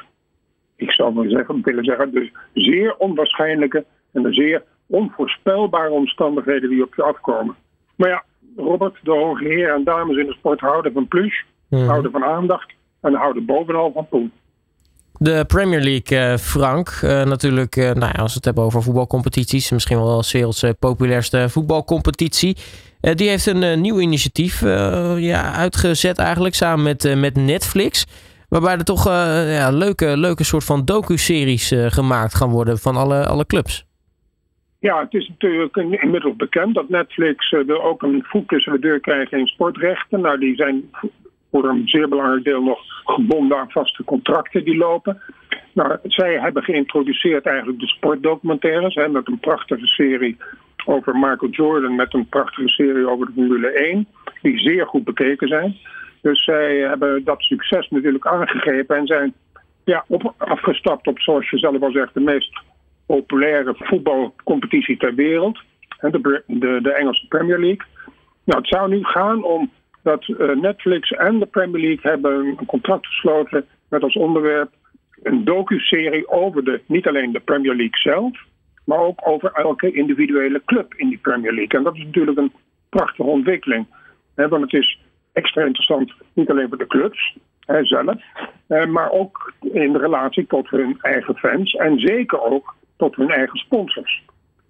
ik 0.77 0.93
zou 0.93 1.15
maar 1.15 1.29
zeggen, 1.29 1.63
willen 1.63 1.85
zeggen, 1.85 2.11
de 2.11 2.31
zeer 2.53 2.97
onwaarschijnlijke 2.97 3.85
en 4.13 4.23
de 4.23 4.33
zeer 4.33 4.63
onvoorspelbare 4.87 5.91
omstandigheden 5.91 6.71
die 6.71 6.83
op 6.83 6.95
je 6.95 7.03
afkomen. 7.03 7.57
Maar 7.95 8.09
ja, 8.09 8.25
Robert, 8.57 8.99
de 9.03 9.11
hoge 9.11 9.45
heren 9.45 9.75
en 9.75 9.85
dames 9.85 10.17
in 10.17 10.27
de 10.27 10.33
sport 10.33 10.61
houden 10.61 10.93
van 10.93 11.09
plus, 11.09 11.45
mm. 11.69 11.87
houden 11.87 12.11
van 12.11 12.25
aandacht 12.25 12.73
en 13.01 13.15
houden 13.15 13.45
bovenal 13.45 13.93
van 13.93 14.09
poen. 14.09 14.33
De 15.25 15.45
Premier 15.47 15.81
League, 15.81 16.19
uh, 16.19 16.37
Frank, 16.37 17.01
uh, 17.05 17.25
natuurlijk, 17.25 17.77
uh, 17.77 17.85
nou 17.85 18.13
ja, 18.15 18.23
als 18.23 18.31
we 18.31 18.37
het 18.37 18.45
hebben 18.45 18.65
over 18.65 18.83
voetbalcompetities, 18.83 19.71
misschien 19.71 19.97
wel 19.97 20.11
als 20.11 20.33
werelds 20.33 20.65
populairste 20.79 21.49
voetbalcompetitie. 21.49 22.57
die 23.01 23.29
heeft 23.29 23.47
een 23.47 23.81
nieuw 23.81 24.01
initiatief 24.01 24.61
ja, 25.17 25.53
uitgezet 25.53 26.19
eigenlijk 26.19 26.55
samen 26.55 26.85
met, 26.85 27.17
met 27.17 27.37
Netflix. 27.37 28.07
Waarbij 28.49 28.73
er 28.73 28.85
toch 28.85 29.05
ja, 29.05 29.71
leuke, 29.71 30.17
leuke 30.17 30.45
soort 30.45 30.65
van 30.65 30.85
docu-series 30.85 31.75
gemaakt 31.87 32.35
gaan 32.35 32.51
worden 32.51 32.79
van 32.79 32.97
alle, 32.97 33.27
alle 33.27 33.47
clubs. 33.47 33.87
Ja, 34.79 35.01
het 35.01 35.15
is 35.15 35.29
natuurlijk 35.29 35.77
inmiddels 35.77 36.37
bekend 36.37 36.75
dat 36.75 36.89
Netflix 36.89 37.53
er 37.53 37.83
ook 37.83 38.03
een 38.03 38.25
voet 38.27 38.49
tussen 38.49 38.73
de 38.73 38.79
deur 38.79 39.01
krijgt 39.01 39.33
in 39.33 39.47
sportrechten. 39.47 40.21
Nou, 40.21 40.39
die 40.39 40.55
zijn 40.55 40.91
voor 41.55 41.69
een 41.69 41.89
zeer 41.89 42.09
belangrijk 42.09 42.45
deel 42.45 42.63
nog 42.63 42.81
gebonden 43.05 43.59
aan 43.59 43.71
vaste 43.71 44.05
contracten 44.05 44.65
die 44.65 44.77
lopen. 44.77 45.21
Nou, 45.73 45.99
zij 46.03 46.39
hebben 46.41 46.63
geïntroduceerd 46.63 47.47
eigenlijk 47.47 47.81
de 47.81 47.87
sportdocumentaires 47.87 48.95
hè, 48.95 49.09
met 49.09 49.27
een 49.27 49.39
prachtige 49.39 49.87
serie 49.87 50.37
over 50.85 51.15
Michael 51.15 51.51
Jordan, 51.51 51.95
met 51.95 52.15
een 52.15 52.29
prachtige 52.29 52.69
serie 52.69 53.09
over 53.09 53.27
de 53.27 53.33
Formule 53.33 53.69
1, 53.69 54.07
die 54.43 54.59
zeer 54.59 54.87
goed 54.87 55.05
bekeken 55.05 55.49
zijn. 55.49 55.77
Dus 56.23 56.45
zij 56.45 56.77
hebben 56.77 57.25
dat 57.25 57.43
succes 57.43 57.89
natuurlijk 57.89 58.27
aangegrepen 58.27 58.97
en 58.97 59.07
zijn 59.07 59.33
ja, 59.85 60.05
op, 60.09 60.35
afgestapt 60.37 61.07
op, 61.07 61.21
zoals 61.21 61.51
je 61.51 61.59
zelf 61.59 61.83
al 61.83 61.91
zegt, 61.91 62.15
de 62.15 62.21
meest 62.21 62.61
populaire 63.07 63.75
voetbalcompetitie 63.77 64.97
ter 64.97 65.15
wereld, 65.15 65.63
de, 66.01 66.43
de, 66.47 66.79
de 66.83 66.93
Engelse 66.93 67.29
Premier 67.29 67.59
League. 67.59 67.87
Nou, 68.45 68.61
het 68.61 68.69
zou 68.69 68.89
nu 68.89 69.05
gaan 69.05 69.45
om 69.45 69.71
dat 70.05 70.29
uh, 70.29 70.57
Netflix 70.57 71.11
en 71.11 71.39
de 71.39 71.47
Premier 71.47 71.81
League 71.81 72.11
hebben 72.11 72.47
een 72.47 72.67
contract 72.67 73.07
gesloten 73.07 73.67
met 73.89 74.03
als 74.03 74.17
onderwerp 74.17 74.71
een 75.23 75.45
docu-serie 75.45 76.29
over 76.29 76.65
de, 76.65 76.81
niet 76.87 77.07
alleen 77.07 77.33
de 77.33 77.41
Premier 77.41 77.75
League 77.75 77.99
zelf, 77.99 78.39
maar 78.85 78.99
ook 78.99 79.21
over 79.29 79.53
elke 79.53 79.93
individuele 79.93 80.63
club 80.65 80.95
in 80.95 81.09
die 81.09 81.19
Premier 81.19 81.53
League. 81.53 81.79
En 81.79 81.85
dat 81.85 81.95
is 81.95 82.05
natuurlijk 82.05 82.39
een 82.39 82.53
prachtige 82.89 83.29
ontwikkeling. 83.29 83.87
Hè, 84.35 84.49
want 84.49 84.63
het 84.63 84.73
is 84.73 85.01
extra 85.33 85.63
interessant, 85.63 86.13
niet 86.33 86.51
alleen 86.51 86.69
voor 86.69 86.79
de 86.79 86.87
clubs 86.87 87.37
hè, 87.61 87.85
zelf, 87.85 88.23
eh, 88.67 88.87
maar 88.87 89.11
ook 89.11 89.53
in 89.61 89.97
relatie 89.97 90.47
tot 90.47 90.71
hun 90.71 90.99
eigen 91.01 91.37
fans 91.37 91.75
en 91.75 91.99
zeker 91.99 92.43
ook 92.43 92.75
tot 92.97 93.17
hun 93.17 93.31
eigen 93.31 93.59
sponsors. 93.59 94.23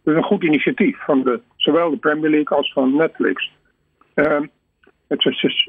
Dus 0.03 0.17
een 0.17 0.23
goed 0.23 0.43
initiatief 0.43 1.05
van 1.05 1.23
de, 1.23 1.41
zowel 1.57 1.91
de 1.91 1.97
Premier 1.97 2.31
League 2.31 2.57
als 2.57 2.73
van 2.73 2.97
Netflix. 2.97 3.53
Uh, 4.15 4.41
het 5.09 5.25
is, 5.25 5.69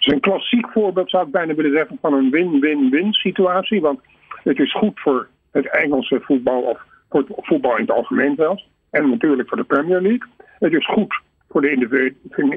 een 0.00 0.20
klassiek 0.20 0.68
voorbeeld, 0.68 1.10
zou 1.10 1.26
ik 1.26 1.32
bijna 1.32 1.54
willen 1.54 1.76
zeggen, 1.76 1.98
van 2.00 2.12
een 2.12 2.30
win-win-win 2.30 3.12
situatie. 3.12 3.80
Want 3.80 4.00
het 4.42 4.58
is 4.58 4.72
goed 4.72 5.00
voor 5.00 5.28
het 5.50 5.70
Engelse 5.70 6.20
voetbal 6.20 6.60
of 6.60 6.80
voor 7.10 7.20
het 7.20 7.30
voetbal 7.36 7.76
in 7.76 7.80
het 7.80 7.90
algemeen 7.90 8.34
zelfs. 8.36 8.68
En 8.90 9.10
natuurlijk 9.10 9.48
voor 9.48 9.56
de 9.56 9.64
Premier 9.64 10.00
League. 10.00 10.28
Het 10.58 10.72
is 10.72 10.86
goed 10.86 11.20
voor 11.50 11.60
de 11.60 11.70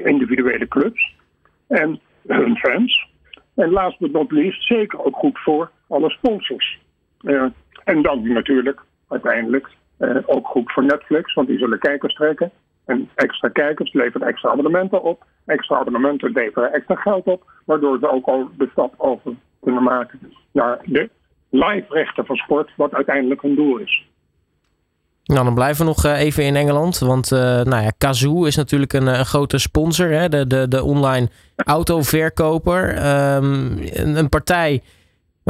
individuele 0.04 0.68
clubs 0.68 1.14
en 1.68 2.00
hun 2.26 2.56
fans. 2.56 3.08
En 3.54 3.70
last 3.70 3.98
but 3.98 4.12
not 4.12 4.30
least 4.30 4.66
zeker 4.66 5.04
ook 5.04 5.16
goed 5.16 5.38
voor 5.38 5.70
alle 5.88 6.10
sponsors. 6.10 6.78
Uh, 7.22 7.44
en 7.84 8.02
dan 8.02 8.32
natuurlijk 8.32 8.80
uiteindelijk 9.08 9.68
uh, 9.98 10.16
ook 10.26 10.46
goed 10.46 10.72
voor 10.72 10.84
Netflix, 10.84 11.34
want 11.34 11.48
die 11.48 11.58
zullen 11.58 11.78
kijkers 11.78 12.14
trekken. 12.14 12.50
En 12.90 13.08
extra 13.14 13.48
kijkers 13.48 13.92
leveren 13.92 14.28
extra 14.28 14.50
abonnementen 14.50 15.02
op. 15.02 15.24
Extra 15.46 15.76
abonnementen 15.76 16.30
leveren 16.32 16.72
extra 16.72 16.94
geld 16.94 17.26
op. 17.26 17.50
Waardoor 17.64 17.98
ze 17.98 18.10
ook 18.10 18.26
al 18.26 18.48
de 18.58 18.68
stap 18.72 18.94
over 18.96 19.32
kunnen 19.60 19.82
maken 19.82 20.18
naar 20.52 20.78
de 20.84 21.10
live 21.50 21.86
rechten 21.88 22.26
van 22.26 22.36
sport, 22.36 22.70
wat 22.76 22.94
uiteindelijk 22.94 23.42
hun 23.42 23.54
doel 23.54 23.78
is. 23.78 24.08
Nou, 25.24 25.44
dan 25.44 25.54
blijven 25.54 25.84
we 25.84 25.90
nog 25.90 26.04
eh, 26.04 26.20
even 26.20 26.44
in 26.44 26.56
Engeland. 26.56 26.98
Want 26.98 27.30
uh, 27.32 27.38
nou 27.40 27.82
ja, 27.82 27.90
Kazoo 27.98 28.44
is 28.44 28.56
natuurlijk 28.56 28.92
een, 28.92 29.06
een 29.06 29.26
grote 29.26 29.58
sponsor. 29.58 30.10
Hè? 30.10 30.28
De, 30.28 30.46
de, 30.46 30.68
de 30.68 30.82
online 30.82 31.28
autoverkoper. 31.56 32.88
Um, 33.36 33.78
een, 33.92 34.16
een 34.16 34.28
partij 34.28 34.82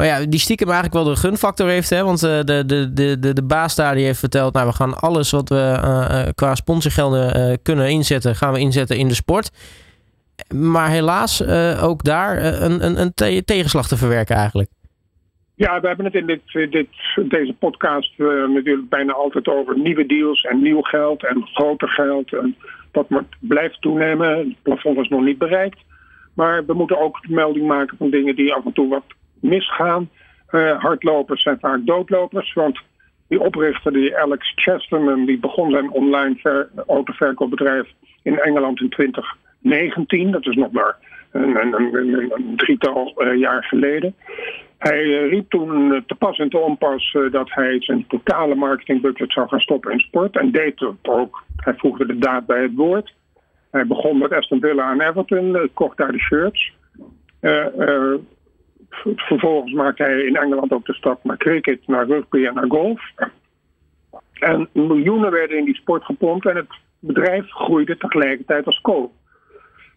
ja, 0.05 0.27
die 0.27 0.41
stiekem 0.41 0.69
eigenlijk 0.69 1.05
wel 1.05 1.15
de 1.15 1.21
gunfactor 1.21 1.69
heeft. 1.69 1.91
Hè? 1.91 2.05
Want 2.05 2.23
uh, 2.23 2.41
de, 2.41 2.65
de, 2.67 2.93
de, 2.93 3.33
de, 3.33 3.43
baas 3.43 3.75
daar 3.75 3.95
die 3.95 4.05
heeft 4.05 4.19
verteld... 4.19 4.55
nou, 4.55 4.67
we 4.67 4.73
gaan 4.73 4.95
alles 4.95 5.31
wat 5.31 5.49
we 5.49 5.79
uh, 5.85 6.23
qua 6.35 6.55
sponsorgelden 6.55 7.51
uh, 7.51 7.57
kunnen 7.63 7.91
inzetten... 7.91 8.37
gaan 8.37 8.53
we 8.53 8.59
inzetten 8.59 8.97
in 8.97 9.09
de 9.09 9.15
sport. 9.15 9.51
Maar 10.55 10.91
helaas 10.91 11.47
ook 11.81 12.05
daar 12.05 12.45
een, 12.63 12.85
een, 12.85 13.01
een 13.01 13.15
te 13.15 13.43
tegenslag 13.45 13.89
te 13.89 13.97
verwerken 13.97 14.37
eigenlijk. 14.37 14.71
Ja, 15.55 15.81
we 15.81 15.87
hebben 15.87 16.05
het 16.05 16.15
in 16.15 16.27
dit, 16.27 16.41
dit, 16.53 16.89
deze 17.29 17.55
podcast 17.59 18.19
natuurlijk 18.19 18.89
bijna 18.89 19.13
altijd 19.13 19.49
over 19.49 19.79
nieuwe 19.79 20.07
deals 20.07 20.43
en 20.43 20.63
nieuw 20.63 20.81
geld 20.81 21.25
en 21.25 21.47
groter 21.47 21.89
geld. 21.89 22.33
En 22.33 22.57
dat 22.91 23.07
blijft 23.41 23.81
toenemen. 23.81 24.39
Het 24.39 24.63
plafond 24.63 24.99
is 24.99 25.09
nog 25.09 25.23
niet 25.23 25.39
bereikt. 25.39 25.79
Maar 26.35 26.67
we 26.67 26.73
moeten 26.73 27.01
ook 27.01 27.29
melding 27.29 27.67
maken 27.67 27.97
van 27.97 28.11
dingen 28.11 28.37
die 28.37 28.53
af 28.53 28.65
en 28.65 28.73
toe 28.73 28.89
wat 28.89 29.05
misgaan. 29.41 30.11
Uh, 30.51 30.83
hardlopers 30.83 31.43
zijn 31.43 31.59
vaak 31.61 31.87
doodlopers. 31.87 32.53
Want 32.53 32.81
die 33.29 33.41
oprichter, 33.41 33.93
die 33.93 34.17
Alex 34.17 34.53
Chesterman, 34.55 35.25
die 35.25 35.39
begon 35.39 35.71
zijn 35.71 35.91
online 35.91 36.35
ver, 36.37 36.69
autoverkoopbedrijf 36.87 37.89
in 38.23 38.39
Engeland 38.39 38.81
in 38.81 38.89
2019. 38.89 40.31
Dat 40.31 40.47
is 40.47 40.57
nog 40.57 40.71
maar 40.71 40.97
een, 41.33 41.57
een, 41.57 42.53
drietal 42.57 43.15
uh, 43.19 43.39
jaar 43.39 43.65
geleden. 43.65 44.15
Hij 44.79 45.05
uh, 45.05 45.29
riep 45.31 45.51
toen 45.51 46.05
te 46.07 46.15
pas 46.15 46.39
en 46.39 46.49
te 46.49 46.59
onpas 46.59 47.17
dat 47.31 47.51
hij 47.51 47.77
zijn 47.81 48.07
totale 48.07 48.55
marketingbudget 48.55 49.33
zou 49.33 49.49
gaan 49.49 49.61
stoppen 49.61 49.93
in 49.93 50.01
sport. 50.01 50.37
En 50.37 50.51
deed 50.51 50.81
het 50.81 51.09
ook. 51.09 51.43
Hij 51.57 51.75
voegde 51.77 52.07
de 52.07 52.19
daad 52.19 52.47
bij 52.47 52.63
het 52.63 52.75
woord. 52.75 53.15
Hij 53.71 53.87
begon 53.87 54.19
met 54.19 54.33
Aston 54.33 54.61
Villa 54.61 54.91
en 54.91 55.01
Everton, 55.01 55.71
kocht 55.75 55.97
daar 55.97 56.13
de 56.13 56.19
shirts. 56.19 56.73
Vervolgens 59.17 59.73
maakte 59.73 60.03
hij 60.03 60.21
in 60.21 60.37
Engeland 60.37 60.73
ook 60.73 60.87
de 60.87 60.95
stap 60.95 61.25
naar 61.25 61.37
cricket, 61.37 61.87
naar 61.87 62.07
rugby 62.07 62.45
en 62.45 62.55
naar 62.55 62.69
golf. 62.69 63.01
En 64.33 64.69
miljoenen 64.73 65.31
werden 65.31 65.59
in 65.59 65.65
die 65.65 65.77
sport 65.77 66.05
gepompt 66.05 66.47
en 66.47 66.57
het 66.57 66.79
bedrijf 66.99 67.51
groeide 67.51 67.97
tegelijkertijd 67.97 68.67
als 68.67 68.81
kool. 68.81 69.13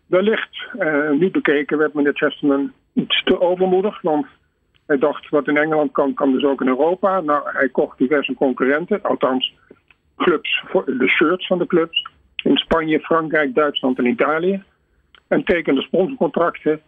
Wellicht, 0.06 0.68
uh, 0.80 1.10
nu 1.10 1.32
bekeken, 1.32 1.78
werd 1.78 1.94
meneer 1.94 2.14
Chesterman 2.14 2.72
iets 2.94 3.24
te 3.24 3.42
overmoedig, 3.42 4.02
want 4.02 4.26
hij 4.86 4.98
dacht 4.98 5.30
wat 5.30 5.48
in 5.48 5.58
Engeland 5.58 5.92
kan, 5.92 6.14
kan 6.14 6.32
dus 6.32 6.44
ook 6.44 6.62
in 6.62 6.68
Europa. 6.68 7.22
Nou, 7.22 7.42
hij 7.44 7.70
kocht 7.70 7.98
diverse 7.98 8.34
concurrenten, 8.34 9.02
althans 9.02 9.54
clubs, 10.18 10.64
de 10.86 11.08
shirts 11.08 11.48
van 11.48 11.58
de 11.58 11.68
clubs, 11.68 12.08
in 12.44 12.58
Spanje, 12.58 13.00
Frankrijk, 13.00 13.56
Duitsland 13.56 13.98
en 13.98 14.06
Italië. 14.06 14.64
En 15.28 15.44
tekende 15.44 15.82
sponsorcontracten 15.82 16.82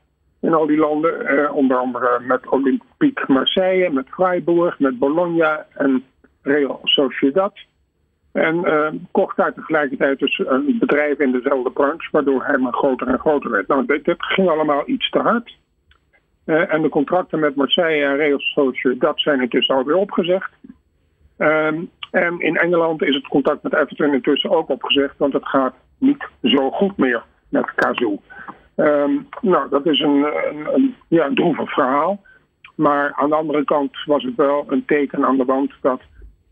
in 0.45 0.53
al 0.53 0.65
die 0.65 0.77
landen, 0.77 1.25
eh, 1.27 1.55
onder 1.55 1.77
andere 1.77 2.19
met 2.19 2.49
Olympique 2.49 3.33
Marseille, 3.33 3.89
met 3.89 4.09
Freiburg, 4.09 4.79
met 4.79 4.99
Bologna 4.99 5.65
en 5.73 6.03
Real 6.41 6.79
Sociedad. 6.83 7.53
En 8.31 8.55
uh, 8.55 8.87
kocht 9.11 9.37
daar 9.37 9.53
tegelijkertijd 9.53 10.19
dus 10.19 10.41
een 10.45 10.77
bedrijf 10.79 11.19
in 11.19 11.31
dezelfde 11.31 11.71
branche, 11.71 12.07
waardoor 12.11 12.43
hij 12.43 12.57
maar 12.57 12.73
groter 12.73 13.07
en 13.07 13.19
groter 13.19 13.51
werd. 13.51 13.67
Nou, 13.67 13.85
dit, 13.85 14.15
ging 14.17 14.49
allemaal 14.49 14.83
iets 14.85 15.09
te 15.09 15.19
hard. 15.19 15.57
Uh, 16.45 16.73
en 16.73 16.81
de 16.81 16.89
contracten 16.89 17.39
met 17.39 17.55
Marseille 17.55 18.05
en 18.05 18.15
Real 18.15 18.39
Sociedad 18.39 19.21
zijn 19.21 19.41
intussen 19.41 19.75
alweer 19.75 19.95
opgezegd. 19.95 20.51
Um, 21.37 21.89
en 22.11 22.39
in 22.39 22.57
Engeland 22.57 23.03
is 23.03 23.15
het 23.15 23.27
contact 23.27 23.63
met 23.63 23.73
Everton 23.73 24.13
intussen 24.13 24.49
ook 24.49 24.69
opgezegd, 24.69 25.17
want 25.17 25.33
het 25.33 25.47
gaat 25.47 25.73
niet 25.97 26.27
zo 26.43 26.71
goed 26.71 26.97
meer 26.97 27.23
met 27.49 27.73
Kazoo. 27.75 28.21
Um, 28.75 29.27
nou, 29.41 29.69
dat 29.69 29.85
is 29.85 29.99
een, 29.99 30.25
een, 30.49 30.73
een, 30.73 30.95
ja, 31.07 31.25
een 31.25 31.35
droevig 31.35 31.73
verhaal. 31.73 32.21
Maar 32.75 33.13
aan 33.13 33.29
de 33.29 33.35
andere 33.35 33.63
kant 33.63 33.91
was 34.05 34.23
het 34.23 34.35
wel 34.35 34.65
een 34.67 34.85
teken 34.85 35.25
aan 35.25 35.37
de 35.37 35.45
wand 35.45 35.71
dat 35.81 36.01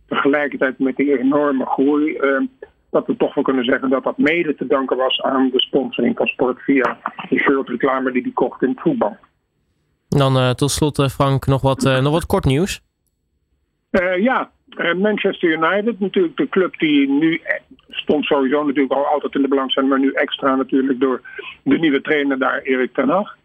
tegelijkertijd 0.05 0.79
met 0.79 0.95
die 0.95 1.19
enorme 1.19 1.65
groei, 1.65 2.17
uh, 2.17 2.41
dat 2.89 3.07
we 3.07 3.17
toch 3.17 3.33
wel 3.33 3.43
kunnen 3.43 3.65
zeggen 3.65 3.89
dat 3.89 4.03
dat 4.03 4.17
mede 4.17 4.55
te 4.55 4.67
danken 4.67 4.97
was 4.97 5.21
aan 5.21 5.49
de 5.49 5.61
sponsoring 5.61 6.17
van 6.17 6.27
sport 6.27 6.61
via 6.61 6.97
de 7.29 7.39
shirtreclame 7.39 8.11
die 8.11 8.23
die 8.23 8.33
kocht 8.33 8.61
in 8.61 8.69
het 8.69 8.81
voetbal. 8.81 9.17
Dan 10.09 10.37
uh, 10.37 10.49
tot 10.49 10.71
slot, 10.71 10.99
uh, 10.99 11.07
Frank, 11.07 11.45
nog 11.45 11.61
wat, 11.61 11.83
nog 11.83 12.11
wat 12.11 12.25
kort 12.25 12.45
nieuws. 12.45 12.81
ja, 14.19 14.51
Manchester 14.97 15.49
United, 15.49 15.99
natuurlijk 15.99 16.37
de 16.37 16.49
club 16.49 16.79
die 16.79 17.09
nu 17.09 17.41
stond 18.03 18.25
sowieso 18.25 18.63
natuurlijk 18.63 18.93
al 18.93 19.05
altijd 19.05 19.35
in 19.35 19.41
de 19.41 19.47
belangstelling, 19.47 19.91
maar 19.91 20.01
nu 20.01 20.11
extra 20.11 20.55
natuurlijk 20.55 20.99
door 20.99 21.21
de 21.63 21.79
nieuwe 21.79 22.01
trainer 22.01 22.39
daar, 22.39 22.61
Erik 22.61 22.93
ten 22.93 23.09
Hag. 23.09 23.35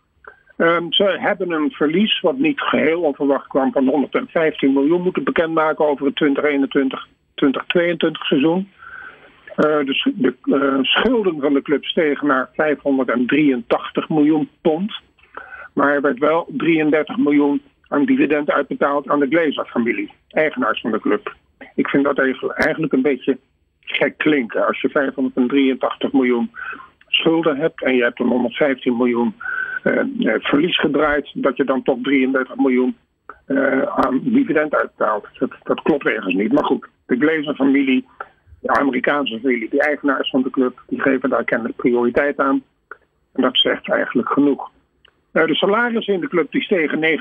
Um, 0.57 0.93
ze 0.93 1.17
hebben 1.21 1.51
een 1.51 1.71
verlies 1.71 2.21
wat 2.21 2.39
niet 2.39 2.61
geheel 2.61 3.01
onverwacht 3.01 3.47
kwam 3.47 3.73
van 3.73 3.89
115 3.89 4.73
miljoen 4.73 5.03
moeten 5.03 5.25
bekendmaken 5.25 5.89
over 5.89 6.07
het 6.07 6.25
2021-2022 7.45 8.11
seizoen. 8.11 8.69
Dus 9.85 10.09
de 10.15 10.35
uh, 10.45 10.79
schulden 10.83 11.41
van 11.41 11.55
de 11.55 11.63
club 11.63 11.85
stegen 11.85 12.27
naar 12.27 12.49
583 12.55 14.09
miljoen 14.09 14.49
pond. 14.61 15.01
Maar 15.75 15.95
er 15.95 16.01
werd 16.01 16.19
wel 16.19 16.49
33 16.57 17.17
miljoen 17.17 17.63
aan 17.89 18.05
dividend 18.05 18.51
uitbetaald 18.51 19.09
aan 19.09 19.21
de 19.21 19.27
Glazer-familie, 19.27 20.13
eigenaars 20.29 20.81
van 20.81 20.91
de 20.91 21.01
club. 21.01 21.35
Ik 21.75 21.89
vind 21.89 22.05
dat 22.05 22.19
eigenlijk 22.55 22.93
een 22.93 23.03
beetje 23.03 23.39
gek 23.93 24.19
klinken. 24.19 24.67
Als 24.67 24.81
je 24.81 24.89
583 24.89 26.13
miljoen 26.13 26.51
schulden 27.07 27.57
hebt 27.57 27.83
en 27.83 27.95
je 27.95 28.03
hebt 28.03 28.21
een 28.21 28.27
115 28.27 28.97
miljoen 28.97 29.35
uh, 29.85 30.35
verlies 30.39 30.79
gedraaid, 30.79 31.31
dat 31.35 31.57
je 31.57 31.65
dan 31.65 31.83
toch 31.83 31.99
33 32.03 32.57
miljoen 32.57 32.97
uh, 33.47 33.83
aan 33.83 34.21
dividend 34.23 34.75
uitbetaalt. 34.75 35.27
Dat, 35.39 35.51
dat, 35.63 35.83
klopt 35.83 36.07
ergens 36.07 36.35
niet. 36.35 36.53
Maar 36.53 36.65
goed, 36.65 36.89
de 37.07 37.17
Glazer-familie, 37.17 38.07
de 38.61 38.69
Amerikaanse 38.69 39.39
familie, 39.41 39.71
die 39.71 39.83
eigenaars 39.83 40.31
van 40.31 40.43
de 40.43 40.51
club, 40.51 40.83
die 40.87 41.01
geven 41.01 41.31
daar 41.31 41.45
kennelijk 41.45 41.77
prioriteit 41.77 42.39
aan. 42.39 42.63
En 43.33 43.43
dat 43.43 43.59
zegt 43.59 43.91
eigenlijk 43.91 44.29
genoeg. 44.29 44.71
De 45.33 45.55
salarissen 45.55 46.15
in 46.15 46.21
de 46.21 46.29
club 46.29 46.53
die 46.53 46.63
stegen 46.63 47.21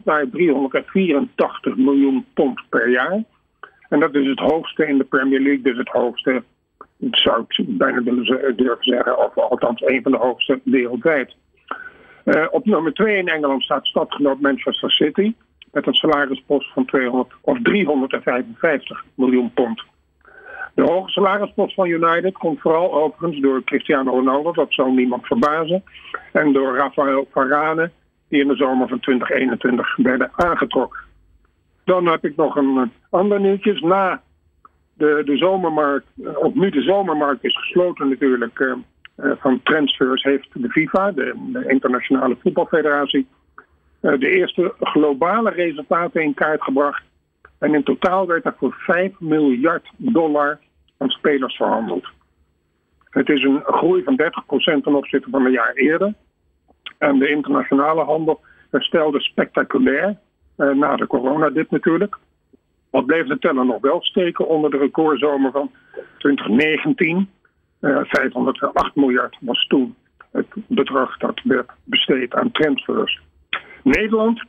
19% 0.00 0.04
naar 0.04 0.28
384 0.30 1.76
miljoen 1.76 2.26
pond 2.34 2.60
per 2.68 2.90
jaar. 2.90 3.22
En 3.92 4.00
dat 4.00 4.14
is 4.14 4.26
het 4.26 4.38
hoogste 4.38 4.86
in 4.86 4.98
de 4.98 5.04
Premier 5.04 5.40
League, 5.40 5.62
dus 5.62 5.76
het 5.76 5.88
hoogste, 5.88 6.42
zou 7.10 7.44
ik 7.46 7.64
bijna 7.68 8.02
willen 8.02 8.56
durven 8.56 8.84
zeggen, 8.84 9.18
of 9.18 9.36
althans 9.36 9.82
een 9.86 10.02
van 10.02 10.12
de 10.12 10.18
hoogste 10.18 10.60
wereldwijd. 10.64 11.34
Uh, 12.24 12.46
op 12.50 12.64
nummer 12.64 12.92
2 12.92 13.16
in 13.16 13.28
Engeland 13.28 13.62
staat 13.62 13.86
stadgenoot 13.86 14.40
Manchester 14.40 14.90
City. 14.90 15.34
Met 15.72 15.86
een 15.86 15.94
salarispost 15.94 16.72
van 16.72 16.84
200, 16.84 17.32
of 17.40 17.58
355 17.62 19.04
miljoen 19.14 19.52
pond. 19.52 19.82
De 20.74 20.82
hoge 20.82 21.10
salarispost 21.10 21.74
van 21.74 21.86
United 21.86 22.32
komt 22.32 22.60
vooral 22.60 22.94
overigens 22.94 23.40
door 23.40 23.64
Cristiano 23.64 24.10
Ronaldo, 24.10 24.52
dat 24.52 24.72
zal 24.72 24.92
niemand 24.92 25.26
verbazen. 25.26 25.84
En 26.32 26.52
door 26.52 26.76
Rafael 26.76 27.28
Varane, 27.30 27.90
die 28.28 28.40
in 28.40 28.48
de 28.48 28.56
zomer 28.56 28.88
van 28.88 29.00
2021 29.00 29.96
werden 29.96 30.30
aangetrokken. 30.34 31.00
Dan 31.84 32.06
heb 32.06 32.24
ik 32.24 32.36
nog 32.36 32.56
een 32.56 32.90
ander 33.12 33.40
nieuwtje. 33.40 33.86
Na 33.86 34.22
de, 34.94 35.22
de 35.24 35.36
zomermarkt, 35.36 36.06
of 36.34 36.54
nu 36.54 36.70
de 36.70 36.82
zomermarkt 36.82 37.44
is 37.44 37.56
gesloten 37.56 38.08
natuurlijk, 38.08 38.58
uh, 38.58 38.74
eh, 39.16 39.30
van 39.38 39.60
transfers 39.62 40.22
heeft 40.22 40.48
de 40.52 40.68
FIFA, 40.68 41.12
de, 41.12 41.64
Internationale 41.68 42.36
Voetbalfederatie, 42.42 43.26
eh, 44.00 44.18
de 44.18 44.28
eerste 44.28 44.74
globale 44.80 45.50
resultaten 45.50 46.22
in 46.22 46.34
kaart 46.34 46.62
gebracht. 46.62 47.02
En 47.58 47.74
in 47.74 47.82
totaal 47.82 48.26
werd 48.26 48.44
er 48.44 48.54
voor 48.58 48.74
5 48.78 49.20
miljard 49.20 49.90
dollar 49.96 50.58
aan 50.98 51.08
spelers 51.08 51.56
verhandeld. 51.56 52.06
Het 53.10 53.28
is 53.28 53.42
een 53.42 53.62
groei 53.64 54.02
van 54.02 54.16
30% 54.16 54.84
ten 54.84 54.94
opzichte 54.94 55.30
van 55.30 55.44
een 55.44 55.52
jaar 55.52 55.72
eerder. 55.72 56.14
En 56.98 57.18
de 57.18 57.28
internationale 57.28 58.04
handel 58.04 58.40
herstelde 58.70 59.20
spectaculair 59.20 60.16
eh, 60.56 60.70
na 60.70 60.96
de 60.96 61.06
coronadip 61.06 61.70
natuurlijk. 61.70 62.18
Wat 62.92 63.06
bleef 63.06 63.26
de 63.26 63.38
teller 63.38 63.66
nog 63.66 63.80
wel 63.80 64.02
steken 64.02 64.48
onder 64.48 64.70
de 64.70 64.78
recordzomer 64.78 65.50
van 65.50 65.70
2019. 66.18 67.28
508 67.80 68.62
eh, 68.62 68.84
miljard 68.94 69.36
was 69.40 69.66
toen 69.66 69.94
het 70.32 70.46
bedrag 70.66 71.18
dat 71.18 71.40
werd 71.44 71.70
besteed 71.84 72.34
aan 72.34 72.50
transfers. 72.50 73.20
Nederland 73.82 74.42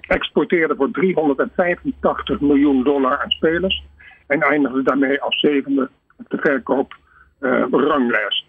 exporteerde 0.00 0.76
voor 0.76 0.90
385 0.90 2.40
miljoen 2.40 2.82
dollar 2.82 3.22
aan 3.22 3.30
spelers 3.30 3.82
en 4.26 4.40
eindigde 4.40 4.82
daarmee 4.82 5.20
als 5.20 5.40
zevende 5.40 5.90
op 6.18 6.30
de 6.30 6.38
verkoopranglijst. 6.38 8.44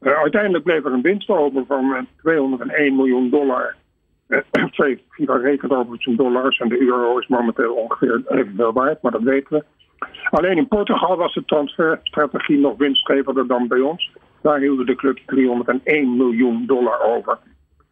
Uh, 0.00 0.12
uh, 0.12 0.18
uiteindelijk 0.18 0.64
bleef 0.64 0.84
er 0.84 0.92
een 0.92 1.02
winst 1.02 1.28
over 1.28 1.64
van 1.66 2.06
201 2.16 2.96
miljoen 2.96 3.30
dollar. 3.30 3.74
FIFA 4.28 5.36
rekent 5.36 5.72
overigens 5.72 6.06
in 6.06 6.16
dollars 6.16 6.58
en 6.58 6.68
de 6.68 6.80
euro 6.80 7.18
is 7.18 7.26
momenteel 7.26 7.74
ongeveer 7.74 8.22
evenveel 8.26 8.72
waard, 8.72 9.02
maar 9.02 9.12
dat 9.12 9.22
weten 9.22 9.56
we. 9.58 9.64
Alleen 10.30 10.56
in 10.56 10.68
Portugal 10.68 11.16
was 11.16 11.34
de 11.34 11.44
transferstrategie 11.44 12.58
nog 12.58 12.76
winstgevender 12.76 13.46
dan 13.46 13.68
bij 13.68 13.80
ons. 13.80 14.10
Daar 14.42 14.58
hielden 14.58 14.86
de 14.86 14.94
clubs 14.94 15.22
301 15.26 16.16
miljoen 16.16 16.66
dollar 16.66 17.00
over 17.00 17.38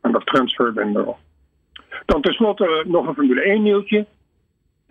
aan 0.00 0.12
dat 0.12 0.26
transferwindow. 0.26 1.14
Dan 2.06 2.22
tenslotte 2.22 2.84
nog 2.86 3.06
een 3.06 3.14
Formule 3.14 3.42
1 3.42 3.62
nieuwtje. 3.62 4.06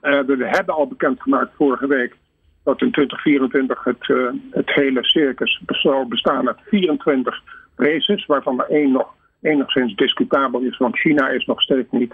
Uh, 0.01 0.19
we 0.21 0.47
hebben 0.47 0.75
al 0.75 0.87
bekendgemaakt 0.87 1.55
vorige 1.55 1.87
week 1.87 2.15
dat 2.63 2.81
in 2.81 2.91
2024 2.91 3.83
het, 3.83 4.07
uh, 4.07 4.31
het 4.51 4.73
hele 4.73 5.03
circus 5.03 5.61
zou 5.65 6.07
bestaan 6.07 6.47
uit 6.47 6.59
24 6.65 7.41
races, 7.75 8.25
waarvan 8.25 8.59
er 8.59 8.69
één 8.69 8.91
nog 8.91 9.14
enigszins 9.41 9.95
discutabel 9.95 10.59
is, 10.59 10.77
want 10.77 10.97
China 10.97 11.29
is 11.29 11.45
nog 11.45 11.61
steeds 11.61 11.91
niet 11.91 12.13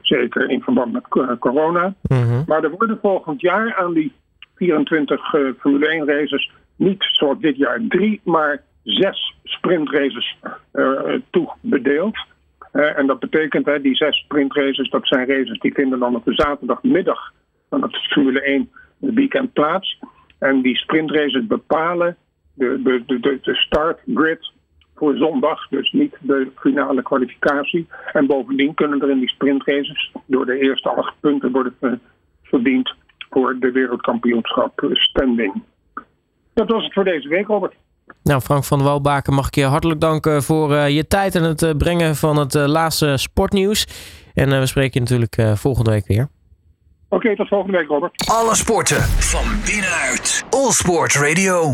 zeker 0.00 0.50
in 0.50 0.62
verband 0.62 0.92
met 0.92 1.08
corona. 1.38 1.94
Mm 2.08 2.44
Maar 2.46 2.64
er 2.64 2.70
worden 2.70 2.98
volgend 3.02 3.40
jaar 3.40 3.74
aan 3.74 3.92
die 3.92 4.12
24 4.56 5.34
uh, 5.34 5.50
Formule 5.58 5.88
1 5.88 6.06
races 6.06 6.50
niet 6.76 7.04
zoals 7.12 7.38
dit 7.38 7.56
jaar 7.56 7.80
drie, 7.88 8.20
maar 8.24 8.62
zes 8.82 9.34
sprintraces 9.44 10.36
toebedeeld. 11.30 12.18
en 12.72 13.06
dat 13.06 13.18
betekent, 13.18 13.66
hè, 13.66 13.80
die 13.80 13.94
zes 13.94 14.16
sprintraces, 14.16 14.90
dat 14.90 15.06
zijn 15.06 15.26
races 15.26 15.58
die 15.58 15.74
vinden 15.74 15.98
dan 15.98 16.16
op 16.16 16.24
de 16.24 16.34
zaterdagmiddag 16.34 17.32
van 17.68 17.82
het 17.82 17.96
Formule 17.96 18.42
1 18.42 18.70
weekend 18.98 19.52
plaats. 19.52 19.98
En 20.38 20.62
die 20.62 20.76
sprintraces 20.76 21.46
bepalen 21.46 22.16
de, 22.54 22.82
de, 22.82 23.02
de, 23.06 23.38
de 23.42 23.54
startgrid 23.54 24.52
voor 25.02 25.16
zondag, 25.16 25.68
dus 25.68 25.92
niet 25.92 26.16
de 26.20 26.50
finale 26.56 27.02
kwalificatie. 27.02 27.86
En 28.12 28.26
bovendien 28.26 28.74
kunnen 28.74 29.02
er 29.02 29.10
in 29.10 29.18
die 29.18 29.28
sprintraces 29.28 30.12
door 30.26 30.46
de 30.46 30.58
eerste 30.58 30.88
acht 30.88 31.14
punten 31.20 31.52
worden 31.52 32.00
verdiend 32.42 32.94
voor 33.30 33.56
de 33.58 33.70
wereldkampioenschap 33.70 34.88
standing. 34.92 35.62
Dat 36.54 36.68
was 36.68 36.84
het 36.84 36.92
voor 36.92 37.04
deze 37.04 37.28
week, 37.28 37.46
Robert. 37.46 37.74
Nou, 38.22 38.40
Frank 38.40 38.64
van 38.64 38.82
Walbaken, 38.82 39.34
mag 39.34 39.46
ik 39.46 39.54
je 39.54 39.64
hartelijk 39.64 40.00
danken 40.00 40.42
voor 40.42 40.70
uh, 40.70 40.88
je 40.88 41.06
tijd 41.06 41.34
en 41.34 41.42
het 41.42 41.62
uh, 41.62 41.70
brengen 41.78 42.16
van 42.16 42.36
het 42.38 42.54
uh, 42.54 42.66
laatste 42.66 43.16
sportnieuws. 43.16 43.86
En 44.34 44.60
we 44.60 44.66
spreken 44.66 44.92
je 44.92 45.00
natuurlijk 45.00 45.58
volgende 45.58 45.90
week 45.90 46.06
weer. 46.06 46.28
Oké, 47.08 47.14
okay, 47.14 47.36
tot 47.36 47.48
volgende 47.48 47.78
week, 47.78 47.88
Robert. 47.88 48.30
Alle 48.30 48.54
sporten 48.54 49.02
van 49.02 49.44
binnenuit. 49.66 50.44
All 50.50 50.70
Sport 50.70 51.14
Radio. 51.14 51.70